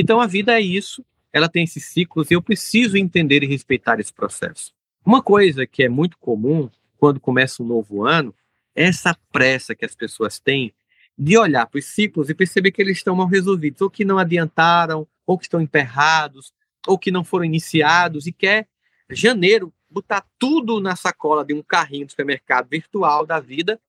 Então 0.00 0.20
a 0.20 0.28
vida 0.28 0.52
é 0.52 0.60
isso, 0.60 1.04
ela 1.32 1.48
tem 1.48 1.64
esses 1.64 1.86
ciclos 1.86 2.30
e 2.30 2.34
eu 2.34 2.40
preciso 2.40 2.96
entender 2.96 3.42
e 3.42 3.48
respeitar 3.48 3.98
esse 3.98 4.12
processo. 4.12 4.72
Uma 5.04 5.20
coisa 5.20 5.66
que 5.66 5.82
é 5.82 5.88
muito 5.88 6.16
comum 6.18 6.70
quando 6.98 7.18
começa 7.18 7.64
um 7.64 7.66
novo 7.66 8.06
ano 8.06 8.32
é 8.76 8.84
essa 8.84 9.18
pressa 9.32 9.74
que 9.74 9.84
as 9.84 9.96
pessoas 9.96 10.38
têm 10.38 10.72
de 11.18 11.36
olhar 11.36 11.66
para 11.66 11.80
os 11.80 11.86
ciclos 11.86 12.30
e 12.30 12.34
perceber 12.34 12.70
que 12.70 12.80
eles 12.80 12.98
estão 12.98 13.16
mal 13.16 13.26
resolvidos, 13.26 13.80
ou 13.82 13.90
que 13.90 14.04
não 14.04 14.18
adiantaram, 14.18 15.04
ou 15.26 15.36
que 15.36 15.46
estão 15.46 15.60
emperrados, 15.60 16.52
ou 16.86 16.96
que 16.96 17.10
não 17.10 17.24
foram 17.24 17.44
iniciados 17.44 18.28
e 18.28 18.32
quer 18.32 18.68
janeiro 19.10 19.74
botar 19.90 20.24
tudo 20.38 20.80
na 20.80 20.94
sacola 20.94 21.44
de 21.44 21.52
um 21.52 21.62
carrinho 21.62 22.06
do 22.06 22.10
supermercado 22.10 22.68
virtual 22.68 23.26
da 23.26 23.40
vida 23.40 23.80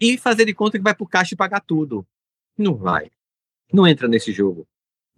e 0.00 0.16
fazer 0.16 0.46
de 0.46 0.54
conta 0.54 0.78
que 0.78 0.84
vai 0.84 0.94
para 0.94 1.04
o 1.04 1.08
caixa 1.08 1.34
e 1.34 1.36
pagar 1.36 1.60
tudo. 1.60 2.06
Não 2.56 2.74
vai. 2.74 3.10
Não 3.70 3.86
entra 3.86 4.08
nesse 4.08 4.32
jogo. 4.32 4.66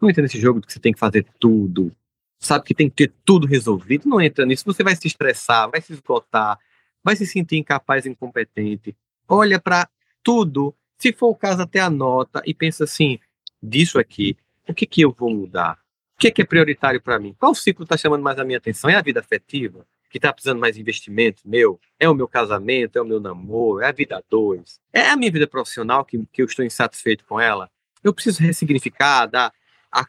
Não 0.00 0.08
entra 0.08 0.22
nesse 0.22 0.40
jogo 0.40 0.60
que 0.60 0.72
você 0.72 0.80
tem 0.80 0.92
que 0.92 0.98
fazer 0.98 1.26
tudo. 1.38 1.94
Sabe 2.38 2.64
que 2.64 2.74
tem 2.74 2.88
que 2.88 2.96
ter 3.06 3.12
tudo 3.24 3.46
resolvido. 3.46 4.08
Não 4.08 4.20
entra 4.20 4.46
nisso. 4.46 4.64
Você 4.64 4.82
vai 4.82 4.96
se 4.96 5.06
estressar, 5.06 5.70
vai 5.70 5.80
se 5.80 5.92
esgotar, 5.92 6.58
vai 7.04 7.14
se 7.14 7.26
sentir 7.26 7.56
incapaz, 7.58 8.06
incompetente. 8.06 8.96
Olha 9.28 9.60
para 9.60 9.88
tudo, 10.22 10.74
se 10.98 11.12
for 11.12 11.28
o 11.28 11.34
caso, 11.34 11.62
até 11.62 11.80
anota 11.80 12.42
e 12.46 12.54
pensa 12.54 12.84
assim: 12.84 13.18
disso 13.62 13.98
aqui, 13.98 14.36
o 14.68 14.74
que, 14.74 14.86
que 14.86 15.02
eu 15.02 15.14
vou 15.16 15.30
mudar? 15.30 15.78
O 16.16 16.20
que 16.20 16.30
que 16.30 16.42
é 16.42 16.44
prioritário 16.44 17.00
para 17.00 17.18
mim? 17.18 17.34
Qual 17.38 17.54
ciclo 17.54 17.84
está 17.84 17.96
chamando 17.96 18.22
mais 18.22 18.38
a 18.38 18.44
minha 18.44 18.58
atenção? 18.58 18.90
É 18.90 18.96
a 18.96 19.02
vida 19.02 19.20
afetiva? 19.20 19.86
Que 20.10 20.18
está 20.18 20.32
precisando 20.32 20.58
mais 20.58 20.76
investimento 20.76 21.42
meu? 21.44 21.80
É 21.98 22.08
o 22.08 22.14
meu 22.14 22.26
casamento? 22.26 22.98
É 22.98 23.02
o 23.02 23.04
meu 23.04 23.20
namoro? 23.20 23.80
É 23.80 23.86
a 23.86 23.92
vida 23.92 24.22
dois? 24.28 24.80
É 24.92 25.08
a 25.08 25.16
minha 25.16 25.30
vida 25.30 25.46
profissional 25.46 26.04
que, 26.04 26.22
que 26.32 26.42
eu 26.42 26.46
estou 26.46 26.64
insatisfeito 26.64 27.24
com 27.24 27.40
ela? 27.40 27.70
Eu 28.02 28.12
preciso 28.12 28.42
ressignificar, 28.42 29.26
dar, 29.26 29.52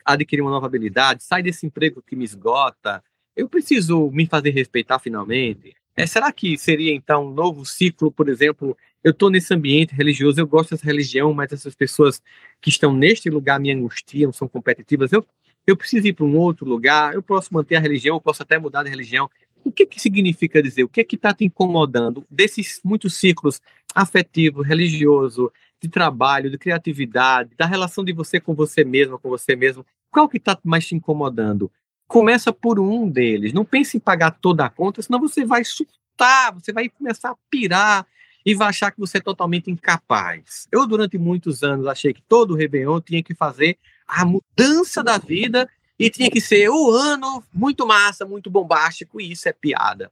adquirir 0.05 0.41
uma 0.41 0.51
nova 0.51 0.65
habilidade, 0.65 1.23
sair 1.23 1.43
desse 1.43 1.65
emprego 1.65 2.01
que 2.01 2.15
me 2.15 2.23
esgota. 2.23 3.03
Eu 3.35 3.47
preciso 3.49 4.09
me 4.11 4.25
fazer 4.25 4.51
respeitar 4.51 4.99
finalmente. 4.99 5.75
É, 5.95 6.05
será 6.05 6.31
que 6.31 6.57
seria 6.57 6.93
então 6.93 7.27
um 7.27 7.33
novo 7.33 7.65
ciclo, 7.65 8.11
por 8.11 8.29
exemplo? 8.29 8.77
Eu 9.03 9.11
estou 9.11 9.29
nesse 9.29 9.53
ambiente 9.53 9.93
religioso, 9.95 10.39
eu 10.39 10.47
gosto 10.47 10.71
dessa 10.71 10.85
religião, 10.85 11.33
mas 11.33 11.51
essas 11.51 11.75
pessoas 11.75 12.21
que 12.61 12.69
estão 12.69 12.93
neste 12.93 13.29
lugar 13.29 13.59
me 13.59 13.71
angustiam, 13.71 14.31
são 14.31 14.47
competitivas. 14.47 15.11
Eu, 15.11 15.25
eu 15.65 15.75
preciso 15.75 16.07
ir 16.07 16.13
para 16.13 16.25
um 16.25 16.37
outro 16.37 16.65
lugar, 16.65 17.13
eu 17.13 17.21
posso 17.21 17.53
manter 17.53 17.75
a 17.75 17.79
religião, 17.79 18.15
eu 18.15 18.21
posso 18.21 18.43
até 18.43 18.57
mudar 18.57 18.83
de 18.83 18.89
religião. 18.89 19.29
O 19.63 19.71
que, 19.71 19.85
que 19.85 19.99
significa 19.99 20.61
dizer? 20.61 20.83
O 20.83 20.89
que 20.89 21.01
é 21.01 21.03
que 21.03 21.15
está 21.15 21.33
te 21.33 21.43
incomodando 21.45 22.25
desses 22.29 22.79
muitos 22.83 23.15
ciclos 23.15 23.61
afetivo, 23.93 24.61
religioso, 24.61 25.51
de 25.81 25.89
trabalho, 25.89 26.49
de 26.49 26.57
criatividade, 26.57 27.55
da 27.57 27.65
relação 27.65 28.03
de 28.03 28.13
você 28.13 28.39
com 28.39 28.53
você 28.53 28.83
mesmo, 28.83 29.17
com 29.17 29.29
você 29.29 29.55
mesmo? 29.55 29.85
Qual 30.11 30.29
que 30.29 30.37
está 30.37 30.57
mais 30.63 30.85
te 30.85 30.93
incomodando? 30.93 31.71
Começa 32.07 32.53
por 32.53 32.79
um 32.79 33.09
deles. 33.09 33.51
Não 33.51 33.65
pense 33.65 33.97
em 33.97 33.99
pagar 33.99 34.31
toda 34.31 34.65
a 34.65 34.69
conta, 34.69 35.01
senão 35.01 35.19
você 35.19 35.43
vai 35.43 35.63
surtar, 35.65 36.53
você 36.53 36.71
vai 36.71 36.87
começar 36.89 37.31
a 37.31 37.37
pirar 37.49 38.05
e 38.45 38.53
vai 38.53 38.69
achar 38.69 38.91
que 38.91 38.99
você 38.99 39.17
é 39.17 39.21
totalmente 39.21 39.71
incapaz. 39.71 40.67
Eu, 40.71 40.85
durante 40.85 41.17
muitos 41.17 41.63
anos, 41.63 41.87
achei 41.87 42.13
que 42.13 42.21
todo 42.21 42.55
Réveillon 42.55 43.01
tinha 43.01 43.23
que 43.23 43.33
fazer 43.33 43.77
a 44.07 44.23
mudança 44.23 45.03
da 45.03 45.17
vida 45.17 45.67
e 45.97 46.09
tinha 46.09 46.29
que 46.29 46.41
ser 46.41 46.69
o 46.69 46.91
ano 46.91 47.43
muito 47.53 47.87
massa, 47.87 48.25
muito 48.25 48.49
bombástico, 48.49 49.21
e 49.21 49.31
isso 49.31 49.47
é 49.47 49.53
piada. 49.53 50.11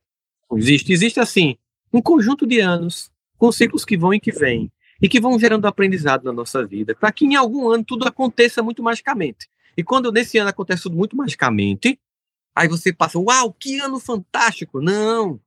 Existe. 0.53 0.93
Existe, 0.93 1.19
assim, 1.19 1.57
um 1.91 2.01
conjunto 2.01 2.47
de 2.47 2.59
anos 2.59 3.11
com 3.37 3.51
ciclos 3.51 3.85
que 3.85 3.97
vão 3.97 4.13
e 4.13 4.19
que 4.19 4.31
vêm 4.31 4.71
e 5.01 5.07
que 5.07 5.19
vão 5.19 5.39
gerando 5.39 5.65
aprendizado 5.65 6.23
na 6.23 6.33
nossa 6.33 6.65
vida, 6.65 6.95
para 6.95 7.11
que 7.11 7.25
em 7.25 7.35
algum 7.35 7.69
ano 7.69 7.83
tudo 7.83 8.07
aconteça 8.07 8.61
muito 8.61 8.83
magicamente. 8.83 9.49
E 9.77 9.83
quando 9.83 10.11
nesse 10.11 10.37
ano 10.37 10.49
acontece 10.49 10.83
tudo 10.83 10.97
muito 10.97 11.15
magicamente, 11.15 11.99
aí 12.55 12.67
você 12.67 12.91
passa, 12.91 13.17
uau, 13.17 13.53
que 13.53 13.79
ano 13.79 13.99
fantástico! 13.99 14.81
Não, 14.81 15.39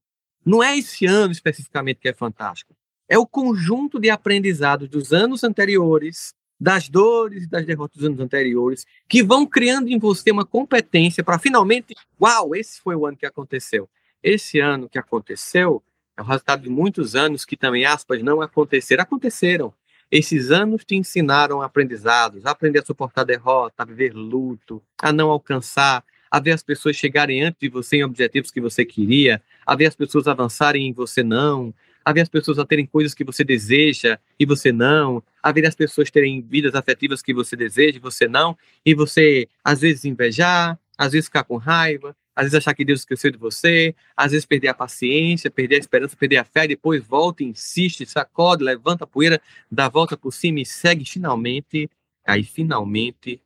não 0.44 0.62
é 0.62 0.76
esse 0.78 1.06
ano 1.06 1.32
especificamente 1.32 2.00
que 2.00 2.08
é 2.08 2.14
fantástico. 2.14 2.74
É 3.08 3.18
o 3.18 3.26
conjunto 3.26 4.00
de 4.00 4.08
aprendizados 4.08 4.88
dos 4.88 5.12
anos 5.12 5.44
anteriores 5.44 6.34
das 6.62 6.88
dores 6.88 7.42
e 7.42 7.48
das 7.48 7.66
derrotas 7.66 7.96
dos 7.96 8.06
anos 8.06 8.20
anteriores, 8.20 8.86
que 9.08 9.20
vão 9.20 9.44
criando 9.44 9.88
em 9.88 9.98
você 9.98 10.30
uma 10.30 10.46
competência 10.46 11.24
para 11.24 11.36
finalmente, 11.36 11.92
uau, 12.20 12.54
esse 12.54 12.80
foi 12.80 12.94
o 12.94 13.04
ano 13.04 13.16
que 13.16 13.26
aconteceu. 13.26 13.90
Esse 14.22 14.60
ano 14.60 14.88
que 14.88 14.96
aconteceu 14.96 15.82
é 16.16 16.22
o 16.22 16.24
resultado 16.24 16.62
de 16.62 16.70
muitos 16.70 17.14
anos 17.14 17.44
que 17.44 17.56
também, 17.56 17.84
aspas, 17.84 18.22
não 18.22 18.40
aconteceram. 18.40 19.02
Aconteceram. 19.02 19.72
Esses 20.10 20.50
anos 20.50 20.84
te 20.84 20.94
ensinaram 20.94 21.62
aprendizados, 21.62 22.44
a 22.44 22.50
aprender 22.50 22.80
a 22.80 22.84
suportar 22.84 23.24
derrota, 23.24 23.82
a 23.82 23.84
viver 23.84 24.12
luto, 24.12 24.82
a 25.00 25.10
não 25.10 25.30
alcançar, 25.30 26.04
a 26.30 26.38
ver 26.38 26.52
as 26.52 26.62
pessoas 26.62 26.96
chegarem 26.96 27.42
antes 27.42 27.58
de 27.58 27.70
você 27.70 27.96
em 27.96 28.04
objetivos 28.04 28.50
que 28.50 28.60
você 28.60 28.84
queria, 28.84 29.42
a 29.66 29.74
ver 29.74 29.86
as 29.86 29.94
pessoas 29.94 30.28
avançarem 30.28 30.88
e 30.88 30.92
você 30.92 31.22
não, 31.22 31.72
a 32.04 32.12
ver 32.12 32.20
as 32.20 32.28
pessoas 32.28 32.58
a 32.58 32.66
terem 32.66 32.84
coisas 32.84 33.14
que 33.14 33.24
você 33.24 33.42
deseja 33.42 34.18
e 34.38 34.44
você 34.44 34.70
não, 34.70 35.22
a 35.42 35.50
ver 35.50 35.66
as 35.66 35.74
pessoas 35.74 36.10
terem 36.10 36.42
vidas 36.42 36.74
afetivas 36.74 37.22
que 37.22 37.32
você 37.32 37.56
deseja 37.56 37.96
e 37.96 38.00
você 38.00 38.28
não, 38.28 38.56
e 38.84 38.94
você 38.94 39.48
às 39.64 39.80
vezes 39.80 40.04
invejar, 40.04 40.78
às 40.98 41.12
vezes 41.12 41.26
ficar 41.26 41.44
com 41.44 41.56
raiva, 41.56 42.14
às 42.34 42.44
vezes 42.44 42.54
achar 42.56 42.74
que 42.74 42.84
Deus 42.84 43.00
esqueceu 43.00 43.30
de 43.30 43.38
você, 43.38 43.94
às 44.16 44.32
vezes 44.32 44.46
perder 44.46 44.68
a 44.68 44.74
paciência, 44.74 45.50
perder 45.50 45.76
a 45.76 45.78
esperança, 45.78 46.16
perder 46.16 46.38
a 46.38 46.44
fé, 46.44 46.66
depois 46.66 47.06
volta, 47.06 47.44
insiste, 47.44 48.06
sacode, 48.06 48.64
levanta 48.64 49.04
a 49.04 49.06
poeira, 49.06 49.40
dá 49.70 49.86
a 49.86 49.88
volta 49.88 50.16
por 50.16 50.32
cima 50.32 50.60
e 50.60 50.66
segue 50.66 51.04
finalmente, 51.04 51.90
aí 52.26 52.42
finalmente 52.42 53.40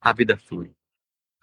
a 0.00 0.12
vida 0.12 0.36
flui. 0.36 0.70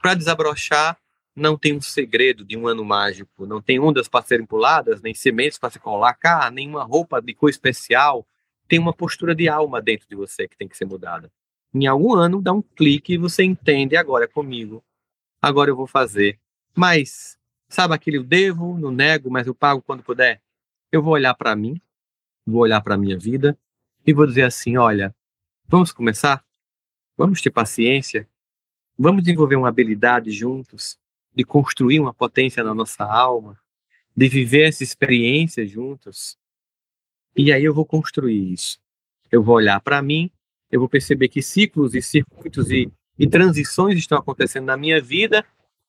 Para 0.02 0.16
desabrochar, 0.16 0.98
não 1.36 1.56
tem 1.56 1.76
um 1.76 1.82
segredo 1.82 2.44
de 2.44 2.58
um 2.58 2.68
ano 2.68 2.84
mágico, 2.84 3.46
não 3.46 3.62
tem 3.62 3.80
ondas 3.80 4.08
para 4.08 4.26
serem 4.26 4.46
puladas, 4.46 5.02
nem 5.04 5.14
sementes 5.14 5.60
para 5.60 5.70
se 5.70 5.80
colocar, 5.80 6.52
nenhuma 6.52 6.84
roupa 6.84 7.22
de 7.22 7.32
cor 7.36 7.50
especial. 7.50 8.26
Tem 8.68 8.80
uma 8.80 8.92
postura 8.92 9.36
de 9.36 9.48
alma 9.48 9.80
dentro 9.80 10.08
de 10.10 10.16
você 10.16 10.48
que 10.48 10.58
tem 10.58 10.68
que 10.68 10.76
ser 10.76 10.86
mudada. 10.86 11.32
Em 11.74 11.86
algum 11.86 12.16
ano, 12.16 12.42
dá 12.42 12.52
um 12.52 12.62
clique 12.62 13.14
e 13.14 13.18
você 13.18 13.44
entende, 13.44 13.96
agora 13.96 14.26
é 14.26 14.28
comigo. 14.28 14.84
Agora 15.40 15.70
eu 15.70 15.76
vou 15.76 15.86
fazer. 15.86 16.40
Mas, 16.78 17.38
sabe 17.68 17.94
aquele 17.94 18.18
eu 18.18 18.24
devo, 18.24 18.78
não 18.78 18.92
nego, 18.92 19.32
mas 19.32 19.48
eu 19.48 19.56
pago 19.56 19.82
quando 19.82 20.04
puder? 20.04 20.42
Eu 20.92 21.02
vou 21.02 21.14
olhar 21.14 21.34
para 21.34 21.56
mim, 21.56 21.82
vou 22.46 22.62
olhar 22.62 22.82
para 22.82 22.98
minha 22.98 23.18
vida 23.18 23.58
e 24.06 24.14
vou 24.14 24.28
dizer 24.28 24.44
assim: 24.44 24.78
olha, 24.78 25.16
vamos 25.68 25.92
começar? 25.92 26.46
Vamos 27.18 27.42
ter 27.42 27.50
paciência? 27.50 28.30
Vamos 28.98 29.24
desenvolver 29.24 29.56
uma 29.56 29.70
habilidade 29.70 30.32
juntos? 30.32 31.00
de 31.38 31.44
construir 31.44 32.00
uma 32.00 32.12
potência 32.12 32.64
na 32.64 32.74
nossa 32.74 33.04
alma, 33.04 33.60
de 34.16 34.28
viver 34.28 34.70
essa 34.70 34.82
experiência 34.82 35.68
juntos. 35.68 36.36
E 37.36 37.54
aí 37.54 37.64
eu 37.64 37.76
vou 37.76 37.86
construir 37.86 38.54
isso. 38.54 38.80
Eu 39.32 39.44
vou 39.44 39.54
olhar 39.54 39.80
para 39.80 40.02
mim, 40.02 40.32
eu 40.72 40.80
vou 40.80 40.90
perceber 40.90 41.28
que 41.28 41.44
ciclos 41.44 41.94
e 41.94 42.02
circuitos 42.02 42.72
e, 42.72 42.92
e 43.20 43.30
transições 43.30 44.00
estão 44.00 44.18
acontecendo 44.18 44.66
na 44.66 44.76
minha 44.76 45.00
vida. 45.00 45.46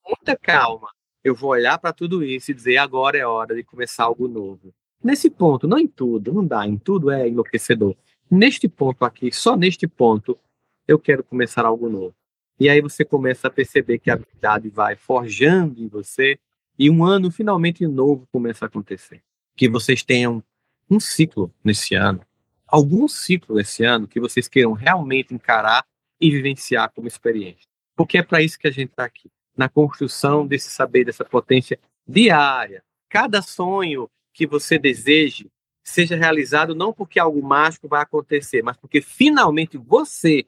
Muita 0.08 0.34
calma. 0.36 0.88
Eu 1.22 1.34
vou 1.34 1.50
olhar 1.50 1.78
para 1.78 1.92
tudo 1.92 2.24
isso 2.24 2.50
e 2.50 2.54
dizer 2.54 2.78
agora 2.78 3.18
é 3.18 3.26
hora 3.26 3.54
de 3.54 3.62
começar 3.62 4.04
algo 4.04 4.26
novo. 4.26 4.74
Nesse 5.04 5.28
ponto, 5.28 5.68
não 5.68 5.78
em 5.78 5.86
tudo, 5.86 6.32
não 6.32 6.44
dá, 6.44 6.66
em 6.66 6.78
tudo 6.78 7.10
é 7.10 7.28
enlouquecedor. 7.28 7.94
Neste 8.30 8.68
ponto 8.68 9.04
aqui, 9.04 9.30
só 9.30 9.54
neste 9.54 9.86
ponto, 9.86 10.38
eu 10.86 10.98
quero 10.98 11.22
começar 11.22 11.66
algo 11.66 11.88
novo. 11.88 12.14
E 12.58 12.68
aí 12.68 12.80
você 12.80 13.04
começa 13.04 13.48
a 13.48 13.50
perceber 13.50 13.98
que 13.98 14.10
a 14.10 14.14
habilidade 14.14 14.68
vai 14.70 14.96
forjando 14.96 15.80
em 15.80 15.86
você 15.86 16.38
e 16.78 16.88
um 16.88 17.04
ano 17.04 17.30
finalmente 17.30 17.86
novo 17.86 18.26
começa 18.32 18.64
a 18.64 18.68
acontecer. 18.68 19.22
Que 19.54 19.68
vocês 19.68 20.02
tenham 20.02 20.42
um 20.90 20.98
ciclo 20.98 21.52
nesse 21.62 21.94
ano, 21.94 22.20
algum 22.66 23.06
ciclo 23.06 23.56
nesse 23.56 23.84
ano 23.84 24.08
que 24.08 24.18
vocês 24.18 24.48
queiram 24.48 24.72
realmente 24.72 25.34
encarar 25.34 25.84
e 26.20 26.30
vivenciar 26.30 26.90
como 26.92 27.06
experiência. 27.06 27.68
Porque 27.94 28.18
é 28.18 28.22
para 28.22 28.42
isso 28.42 28.58
que 28.58 28.66
a 28.66 28.70
gente 28.70 28.90
está 28.90 29.04
aqui. 29.04 29.30
Na 29.58 29.68
construção 29.68 30.46
desse 30.46 30.70
saber, 30.70 31.04
dessa 31.04 31.24
potência 31.24 31.78
diária. 32.06 32.82
Cada 33.08 33.42
sonho 33.42 34.08
que 34.32 34.46
você 34.46 34.78
deseje 34.78 35.50
seja 35.82 36.14
realizado 36.14 36.76
não 36.76 36.92
porque 36.92 37.18
algo 37.18 37.42
mágico 37.42 37.88
vai 37.88 38.02
acontecer, 38.02 38.62
mas 38.62 38.76
porque 38.76 39.00
finalmente 39.02 39.76
você 39.76 40.46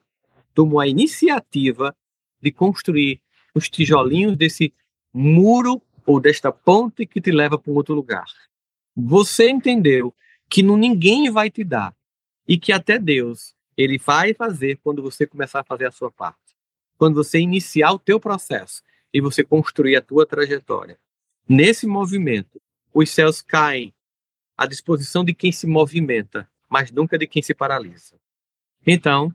tomou 0.53 0.79
a 0.79 0.87
iniciativa 0.87 1.93
de 2.41 2.51
construir 2.51 3.19
os 3.53 3.69
tijolinhos 3.69 4.37
desse 4.37 4.73
muro 5.13 5.81
ou 6.05 6.19
desta 6.19 6.51
ponte 6.51 7.05
que 7.05 7.19
te 7.19 7.31
leva 7.31 7.57
para 7.57 7.71
um 7.71 7.75
outro 7.75 7.93
lugar. 7.93 8.25
Você 8.95 9.49
entendeu 9.49 10.13
que 10.49 10.63
não 10.63 10.77
ninguém 10.77 11.29
vai 11.29 11.49
te 11.49 11.63
dar 11.63 11.93
e 12.47 12.57
que 12.57 12.71
até 12.71 12.97
Deus 12.97 13.53
ele 13.75 13.97
vai 13.97 14.33
fazer 14.33 14.79
quando 14.83 15.01
você 15.01 15.25
começar 15.27 15.61
a 15.61 15.65
fazer 15.65 15.85
a 15.85 15.91
sua 15.91 16.11
parte. 16.11 16.37
Quando 16.97 17.15
você 17.15 17.39
iniciar 17.39 17.91
o 17.91 17.99
teu 17.99 18.19
processo 18.19 18.81
e 19.13 19.21
você 19.21 19.43
construir 19.43 19.95
a 19.95 20.01
tua 20.01 20.25
trajetória. 20.25 20.97
Nesse 21.47 21.85
movimento, 21.85 22.61
os 22.93 23.09
céus 23.09 23.41
caem 23.41 23.93
à 24.57 24.65
disposição 24.65 25.23
de 25.23 25.33
quem 25.33 25.51
se 25.51 25.67
movimenta, 25.67 26.49
mas 26.69 26.91
nunca 26.91 27.17
de 27.17 27.27
quem 27.27 27.41
se 27.41 27.53
paralisa. 27.53 28.15
Então, 28.85 29.33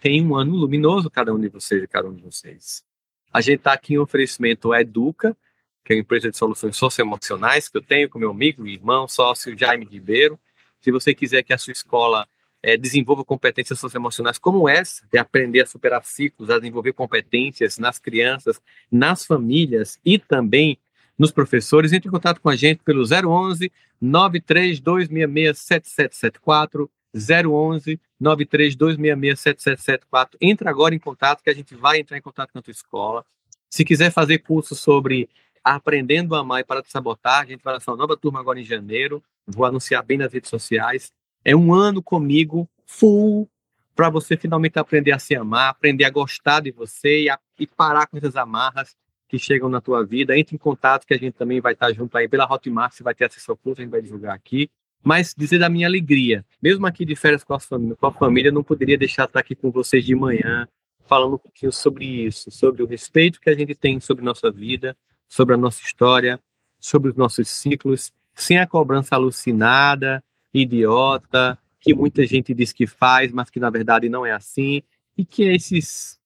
tem 0.00 0.24
um 0.24 0.36
ano 0.36 0.54
luminoso 0.54 1.10
cada 1.10 1.34
um 1.34 1.40
de 1.40 1.48
vocês 1.48 1.82
e 1.82 1.88
cada 1.88 2.08
um 2.08 2.14
de 2.14 2.22
vocês. 2.22 2.84
A 3.32 3.40
gente 3.40 3.58
está 3.58 3.72
aqui 3.72 3.94
em 3.94 3.98
oferecimento 3.98 4.74
Educa, 4.74 5.36
que 5.84 5.92
é 5.92 5.96
uma 5.96 6.00
empresa 6.00 6.30
de 6.30 6.36
soluções 6.36 6.76
socioemocionais 6.76 7.68
que 7.68 7.76
eu 7.76 7.82
tenho 7.82 8.08
com 8.08 8.18
meu 8.18 8.30
amigo 8.30 8.66
e 8.66 8.74
irmão, 8.74 9.06
sócio 9.06 9.56
Jaime 9.56 9.84
Ribeiro. 9.84 10.38
Se 10.80 10.90
você 10.90 11.14
quiser 11.14 11.42
que 11.42 11.52
a 11.52 11.58
sua 11.58 11.72
escola 11.72 12.28
é, 12.66 12.76
desenvolva 12.76 13.24
competências 13.24 13.78
socioemocionais 13.78 14.38
como 14.38 14.68
essa, 14.68 15.06
de 15.12 15.16
aprender 15.16 15.60
a 15.60 15.66
superar 15.66 16.04
ciclos, 16.04 16.50
a 16.50 16.58
desenvolver 16.58 16.92
competências 16.94 17.78
nas 17.78 17.96
crianças, 17.96 18.60
nas 18.90 19.24
famílias 19.24 20.00
e 20.04 20.18
também 20.18 20.76
nos 21.16 21.30
professores, 21.30 21.92
entre 21.92 22.08
em 22.08 22.10
contato 22.10 22.40
com 22.40 22.48
a 22.48 22.56
gente 22.56 22.82
pelo 22.82 23.04
011 23.04 23.70
93266 24.00 25.58
7774 25.58 26.90
011 27.14 28.00
93266 28.18 29.40
7774. 29.40 30.36
Entra 30.40 30.68
agora 30.68 30.92
em 30.92 30.98
contato 30.98 31.44
que 31.44 31.50
a 31.50 31.54
gente 31.54 31.72
vai 31.76 32.00
entrar 32.00 32.18
em 32.18 32.22
contato 32.22 32.50
com 32.52 32.58
a 32.58 32.62
tua 32.62 32.72
escola. 32.72 33.24
Se 33.70 33.84
quiser 33.84 34.10
fazer 34.10 34.38
curso 34.38 34.74
sobre 34.74 35.28
aprendendo 35.62 36.34
a 36.34 36.40
amar 36.40 36.62
e 36.62 36.64
para 36.64 36.82
de 36.82 36.90
sabotar, 36.90 37.42
a 37.42 37.46
gente 37.46 37.62
vai 37.62 37.74
lançar 37.74 37.92
uma 37.92 37.98
nova 37.98 38.16
turma 38.16 38.40
agora 38.40 38.58
em 38.58 38.64
janeiro. 38.64 39.22
Vou 39.46 39.64
anunciar 39.64 40.02
bem 40.02 40.18
nas 40.18 40.32
redes 40.32 40.50
sociais. 40.50 41.12
É 41.48 41.54
um 41.54 41.72
ano 41.72 42.02
comigo 42.02 42.68
full 42.84 43.48
para 43.94 44.10
você 44.10 44.36
finalmente 44.36 44.80
aprender 44.80 45.12
a 45.12 45.18
se 45.20 45.36
amar, 45.36 45.70
aprender 45.70 46.02
a 46.02 46.10
gostar 46.10 46.58
de 46.58 46.72
você 46.72 47.22
e, 47.22 47.30
a, 47.30 47.38
e 47.56 47.68
parar 47.68 48.08
com 48.08 48.18
essas 48.18 48.34
amarras 48.34 48.96
que 49.28 49.38
chegam 49.38 49.68
na 49.68 49.80
tua 49.80 50.04
vida. 50.04 50.36
Entre 50.36 50.56
em 50.56 50.58
contato 50.58 51.06
que 51.06 51.14
a 51.14 51.16
gente 51.16 51.34
também 51.34 51.60
vai 51.60 51.74
estar 51.74 51.92
junto 51.92 52.18
aí 52.18 52.28
pela 52.28 52.52
Hotmart, 52.52 52.92
você 52.92 53.04
vai 53.04 53.14
ter 53.14 53.26
acesso 53.26 53.52
ao 53.52 53.56
curso, 53.56 53.80
a 53.80 53.84
gente 53.84 53.92
vai 53.92 54.02
divulgar 54.02 54.34
aqui. 54.34 54.68
Mas 55.04 55.36
dizer 55.38 55.60
da 55.60 55.68
minha 55.68 55.86
alegria, 55.86 56.44
mesmo 56.60 56.84
aqui 56.84 57.04
de 57.04 57.14
férias 57.14 57.44
com 57.44 57.54
a 57.54 57.60
família, 57.60 57.94
com 57.94 58.06
a 58.08 58.12
família 58.12 58.50
não 58.50 58.64
poderia 58.64 58.98
deixar 58.98 59.26
de 59.26 59.28
estar 59.28 59.38
aqui 59.38 59.54
com 59.54 59.70
vocês 59.70 60.04
de 60.04 60.16
manhã, 60.16 60.66
falando 61.06 61.36
um 61.36 61.38
pouquinho 61.38 61.70
sobre 61.70 62.06
isso, 62.26 62.50
sobre 62.50 62.82
o 62.82 62.86
respeito 62.86 63.40
que 63.40 63.48
a 63.48 63.54
gente 63.54 63.72
tem 63.72 64.00
sobre 64.00 64.24
nossa 64.24 64.50
vida, 64.50 64.96
sobre 65.28 65.54
a 65.54 65.56
nossa 65.56 65.80
história, 65.80 66.40
sobre 66.80 67.08
os 67.08 67.14
nossos 67.14 67.48
ciclos, 67.48 68.12
sem 68.34 68.58
a 68.58 68.66
cobrança 68.66 69.14
alucinada, 69.14 70.24
idiota, 70.62 71.58
que 71.80 71.94
muita 71.94 72.26
gente 72.26 72.52
diz 72.52 72.72
que 72.72 72.86
faz, 72.86 73.32
mas 73.32 73.50
que 73.50 73.60
na 73.60 73.70
verdade 73.70 74.08
não 74.08 74.24
é 74.26 74.32
assim, 74.32 74.82
e 75.16 75.24
que 75.24 75.44
é 75.44 75.54
esses 75.54 76.18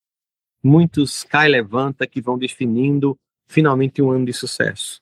muitos 0.62 1.24
cai 1.24 1.48
levanta 1.48 2.06
que 2.06 2.20
vão 2.20 2.38
definindo 2.38 3.18
finalmente 3.48 4.00
um 4.00 4.10
ano 4.10 4.26
de 4.26 4.32
sucesso. 4.32 5.00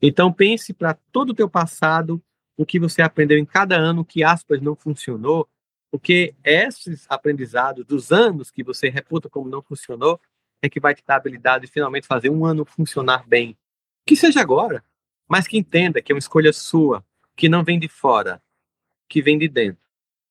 Então 0.00 0.32
pense 0.32 0.72
para 0.72 0.94
todo 1.12 1.30
o 1.30 1.34
teu 1.34 1.48
passado, 1.48 2.22
o 2.56 2.64
que 2.64 2.78
você 2.78 3.02
aprendeu 3.02 3.38
em 3.38 3.44
cada 3.44 3.76
ano 3.76 4.04
que 4.04 4.24
aspas 4.24 4.60
não 4.60 4.74
funcionou, 4.74 5.48
porque 5.90 6.34
esses 6.44 7.06
aprendizados 7.08 7.84
dos 7.84 8.12
anos 8.12 8.50
que 8.50 8.62
você 8.62 8.88
reputa 8.88 9.28
como 9.28 9.48
não 9.48 9.62
funcionou 9.62 10.20
é 10.62 10.68
que 10.68 10.80
vai 10.80 10.94
te 10.94 11.02
dar 11.06 11.14
a 11.14 11.16
habilidade 11.16 11.66
de 11.66 11.72
finalmente 11.72 12.06
fazer 12.06 12.30
um 12.30 12.44
ano 12.44 12.64
funcionar 12.64 13.26
bem. 13.26 13.56
Que 14.06 14.14
seja 14.14 14.40
agora, 14.40 14.84
mas 15.28 15.46
que 15.46 15.58
entenda 15.58 16.00
que 16.00 16.12
é 16.12 16.14
uma 16.14 16.18
escolha 16.18 16.52
sua, 16.52 17.04
que 17.36 17.48
não 17.48 17.64
vem 17.64 17.78
de 17.78 17.88
fora, 17.88 18.42
que 19.10 19.20
vem 19.20 19.36
de 19.36 19.48
dentro. 19.48 19.82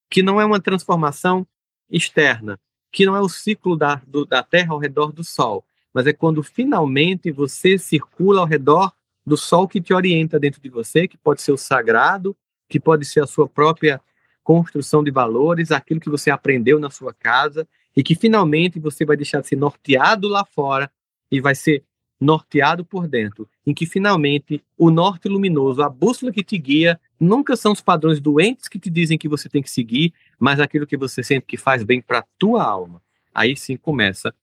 Que 0.09 0.23
não 0.23 0.39
é 0.39 0.45
uma 0.45 0.59
transformação 0.59 1.45
externa, 1.91 2.59
que 2.91 3.05
não 3.05 3.15
é 3.15 3.21
o 3.21 3.29
ciclo 3.29 3.75
da, 3.75 4.01
do, 4.07 4.25
da 4.25 4.41
Terra 4.41 4.73
ao 4.73 4.79
redor 4.79 5.11
do 5.11 5.23
Sol, 5.23 5.63
mas 5.93 6.07
é 6.07 6.13
quando 6.13 6.41
finalmente 6.41 7.29
você 7.29 7.77
circula 7.77 8.39
ao 8.39 8.47
redor 8.47 8.91
do 9.25 9.35
Sol 9.35 9.67
que 9.67 9.81
te 9.81 9.93
orienta 9.93 10.39
dentro 10.39 10.61
de 10.61 10.69
você, 10.69 11.07
que 11.07 11.17
pode 11.17 11.41
ser 11.41 11.51
o 11.51 11.57
sagrado, 11.57 12.35
que 12.67 12.79
pode 12.79 13.05
ser 13.05 13.21
a 13.21 13.27
sua 13.27 13.47
própria 13.47 14.01
construção 14.43 15.03
de 15.03 15.11
valores, 15.11 15.71
aquilo 15.71 15.99
que 15.99 16.09
você 16.09 16.31
aprendeu 16.31 16.79
na 16.79 16.89
sua 16.89 17.13
casa, 17.13 17.67
e 17.95 18.01
que 18.01 18.15
finalmente 18.15 18.79
você 18.79 19.03
vai 19.03 19.17
deixar 19.17 19.41
de 19.41 19.47
ser 19.47 19.57
norteado 19.57 20.27
lá 20.27 20.45
fora 20.45 20.89
e 21.29 21.41
vai 21.41 21.53
ser 21.53 21.83
norteado 22.19 22.83
por 22.83 23.07
dentro, 23.07 23.47
em 23.65 23.73
que 23.73 23.85
finalmente 23.85 24.61
o 24.77 24.91
norte 24.91 25.29
luminoso, 25.29 25.81
a 25.81 25.89
bússola 25.89 26.31
que 26.31 26.43
te 26.43 26.57
guia, 26.57 26.99
nunca 27.19 27.55
são 27.55 27.71
os 27.71 27.81
padrões 27.81 28.19
doentes 28.19 28.67
que 28.67 28.77
te 28.77 28.89
dizem 28.89 29.17
que 29.17 29.29
você 29.29 29.47
tem 29.47 29.61
que 29.61 29.71
seguir, 29.71 30.13
mas 30.37 30.59
aquilo 30.59 30.85
que 30.85 30.97
você 30.97 31.23
sente 31.23 31.45
que 31.45 31.57
faz 31.57 31.83
bem 31.83 32.01
para 32.01 32.19
a 32.19 32.25
tua 32.37 32.63
alma. 32.63 33.01
Aí 33.33 33.55
sim 33.55 33.77
começa 33.77 34.33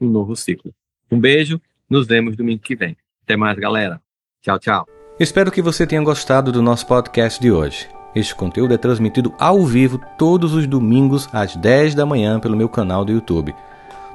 um 0.00 0.08
novo 0.08 0.36
ciclo. 0.36 0.74
Um 1.10 1.18
beijo, 1.18 1.60
nos 1.88 2.06
vemos 2.06 2.36
domingo 2.36 2.62
que 2.62 2.76
vem. 2.76 2.96
Até 3.22 3.36
mais, 3.36 3.58
galera. 3.58 4.00
Tchau, 4.42 4.58
tchau. 4.58 4.86
Espero 5.18 5.52
que 5.52 5.62
você 5.62 5.86
tenha 5.86 6.02
gostado 6.02 6.50
do 6.50 6.60
nosso 6.60 6.86
podcast 6.86 7.40
de 7.40 7.50
hoje. 7.50 7.88
Este 8.14 8.34
conteúdo 8.34 8.74
é 8.74 8.78
transmitido 8.78 9.32
ao 9.38 9.64
vivo 9.64 10.00
todos 10.18 10.52
os 10.52 10.66
domingos 10.66 11.28
às 11.32 11.56
10 11.56 11.94
da 11.94 12.04
manhã 12.04 12.38
pelo 12.38 12.56
meu 12.56 12.68
canal 12.68 13.04
do 13.04 13.12
YouTube. 13.12 13.54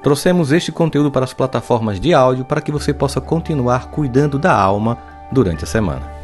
Trouxemos 0.02 0.52
este 0.52 0.72
conteúdo 0.72 1.12
para 1.12 1.26
as 1.26 1.34
plataformas 1.34 2.00
de 2.00 2.14
áudio 2.14 2.46
para 2.46 2.62
que 2.62 2.72
você 2.72 2.94
possa 2.94 3.20
continuar 3.20 3.90
cuidando 3.90 4.40
da 4.40 4.54
alma 4.54 4.98
durante 5.32 5.64
a 5.64 5.68
semana. 5.68 6.16